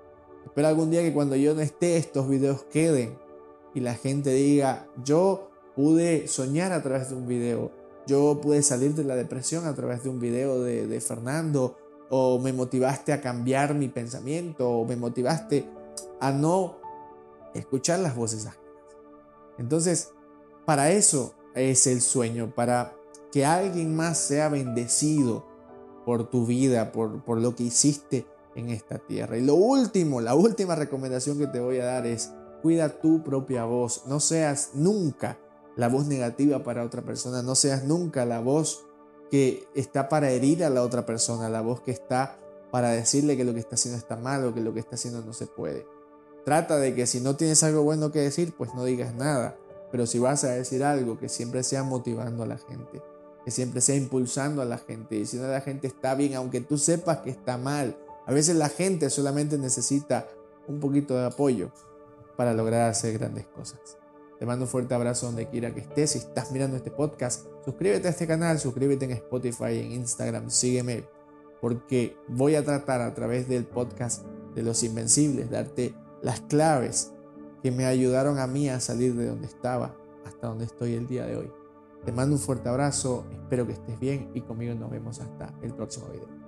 Espero 0.44 0.68
algún 0.68 0.90
día 0.90 1.02
que 1.02 1.12
cuando 1.12 1.36
yo 1.36 1.54
no 1.54 1.60
esté, 1.60 1.96
estos 1.96 2.28
videos 2.28 2.64
queden 2.64 3.16
y 3.74 3.80
la 3.80 3.94
gente 3.94 4.30
diga, 4.30 4.86
yo 5.04 5.50
pude 5.74 6.28
soñar 6.28 6.72
a 6.72 6.82
través 6.82 7.08
de 7.10 7.14
un 7.14 7.26
video, 7.26 7.70
yo 8.06 8.40
pude 8.40 8.62
salir 8.62 8.94
de 8.94 9.04
la 9.04 9.16
depresión 9.16 9.66
a 9.66 9.74
través 9.74 10.02
de 10.02 10.10
un 10.10 10.20
video 10.20 10.62
de, 10.62 11.00
Fernando, 11.00 11.76
o 12.10 12.38
me 12.38 12.52
motivaste 12.52 13.12
a 13.12 13.20
cambiar 13.20 13.74
mi 13.74 13.88
pensamiento, 13.88 14.68
o 14.68 14.84
me 14.84 14.96
motivaste 14.96 15.66
a 16.20 16.30
no 16.32 16.76
escuchar 17.54 18.00
las 18.00 18.14
voces 18.14 18.46
ajenas. 18.46 18.62
Entonces, 19.58 20.10
para 20.66 20.90
eso 20.90 21.34
es 21.54 21.86
el 21.86 22.00
sueño, 22.00 22.52
para 22.54 22.94
que 23.30 23.46
alguien 23.46 23.96
más 23.96 24.18
sea 24.18 24.48
bendecido 24.48 25.46
por 26.04 26.28
tu 26.28 26.44
vida, 26.44 26.92
por, 26.92 27.22
por 27.24 27.40
lo 27.40 27.54
que 27.54 27.64
hiciste 27.64 28.26
en 28.54 28.70
esta 28.70 28.98
tierra. 28.98 29.36
Y 29.36 29.42
lo 29.42 29.54
último, 29.54 30.20
la 30.20 30.34
última 30.34 30.74
recomendación 30.74 31.38
que 31.38 31.46
te 31.46 31.60
voy 31.60 31.78
a 31.78 31.86
dar 31.86 32.06
es, 32.06 32.32
cuida 32.62 33.00
tu 33.00 33.22
propia 33.22 33.64
voz, 33.64 34.04
no 34.06 34.20
seas 34.20 34.70
nunca 34.74 35.38
la 35.76 35.88
voz 35.88 36.06
negativa 36.06 36.62
para 36.62 36.84
otra 36.84 37.02
persona, 37.02 37.42
no 37.42 37.54
seas 37.54 37.84
nunca 37.84 38.24
la 38.24 38.40
voz 38.40 38.84
que 39.30 39.66
está 39.74 40.08
para 40.08 40.30
herir 40.30 40.64
a 40.64 40.70
la 40.70 40.82
otra 40.82 41.06
persona, 41.06 41.48
la 41.48 41.62
voz 41.62 41.80
que 41.80 41.90
está 41.90 42.38
para 42.70 42.90
decirle 42.90 43.36
que 43.36 43.44
lo 43.44 43.54
que 43.54 43.60
está 43.60 43.74
haciendo 43.74 43.98
está 43.98 44.16
mal 44.16 44.44
o 44.44 44.54
que 44.54 44.60
lo 44.60 44.72
que 44.72 44.80
está 44.80 44.96
haciendo 44.96 45.22
no 45.22 45.32
se 45.32 45.46
puede. 45.46 45.86
Trata 46.44 46.78
de 46.78 46.94
que 46.94 47.06
si 47.06 47.20
no 47.20 47.36
tienes 47.36 47.62
algo 47.62 47.82
bueno 47.82 48.12
que 48.12 48.20
decir, 48.20 48.54
pues 48.56 48.74
no 48.74 48.84
digas 48.84 49.14
nada, 49.14 49.56
pero 49.90 50.06
si 50.06 50.18
vas 50.18 50.44
a 50.44 50.50
decir 50.50 50.82
algo, 50.82 51.18
que 51.18 51.28
siempre 51.28 51.62
sea 51.62 51.82
motivando 51.82 52.42
a 52.42 52.46
la 52.46 52.58
gente, 52.58 53.02
que 53.44 53.50
siempre 53.50 53.80
sea 53.80 53.94
impulsando 53.96 54.62
a 54.62 54.64
la 54.64 54.78
gente, 54.78 55.16
diciendo 55.16 55.48
a 55.48 55.52
la 55.52 55.60
gente 55.60 55.86
está 55.86 56.14
bien, 56.14 56.34
aunque 56.34 56.60
tú 56.60 56.78
sepas 56.78 57.18
que 57.18 57.30
está 57.30 57.58
mal. 57.58 57.96
A 58.26 58.32
veces 58.32 58.56
la 58.56 58.68
gente 58.68 59.10
solamente 59.10 59.58
necesita 59.58 60.28
un 60.68 60.80
poquito 60.80 61.16
de 61.16 61.26
apoyo 61.26 61.70
para 62.36 62.54
lograr 62.54 62.88
hacer 62.88 63.18
grandes 63.18 63.46
cosas. 63.46 63.98
Te 64.38 64.46
mando 64.46 64.64
un 64.64 64.68
fuerte 64.68 64.94
abrazo 64.94 65.26
donde 65.26 65.48
quiera 65.48 65.72
que 65.72 65.80
estés. 65.80 66.10
Si 66.10 66.18
estás 66.18 66.50
mirando 66.50 66.76
este 66.76 66.90
podcast, 66.90 67.46
suscríbete 67.64 68.08
a 68.08 68.10
este 68.10 68.26
canal, 68.26 68.58
suscríbete 68.58 69.04
en 69.04 69.12
Spotify, 69.12 69.78
en 69.78 69.92
Instagram, 69.92 70.50
sígueme, 70.50 71.04
porque 71.60 72.16
voy 72.28 72.56
a 72.56 72.64
tratar 72.64 73.00
a 73.02 73.14
través 73.14 73.48
del 73.48 73.64
podcast 73.64 74.24
de 74.54 74.62
los 74.62 74.82
Invencibles, 74.82 75.50
darte 75.50 75.94
las 76.22 76.40
claves 76.40 77.12
que 77.62 77.70
me 77.70 77.86
ayudaron 77.86 78.38
a 78.38 78.46
mí 78.46 78.68
a 78.68 78.80
salir 78.80 79.14
de 79.14 79.26
donde 79.26 79.46
estaba 79.46 79.94
hasta 80.24 80.48
donde 80.48 80.64
estoy 80.64 80.94
el 80.94 81.06
día 81.06 81.24
de 81.26 81.36
hoy. 81.36 81.52
Te 82.04 82.10
mando 82.10 82.34
un 82.34 82.40
fuerte 82.40 82.68
abrazo, 82.68 83.24
espero 83.30 83.64
que 83.66 83.74
estés 83.74 83.98
bien 84.00 84.30
y 84.34 84.40
conmigo 84.40 84.74
nos 84.74 84.90
vemos 84.90 85.20
hasta 85.20 85.54
el 85.62 85.72
próximo 85.72 86.08
video. 86.08 86.41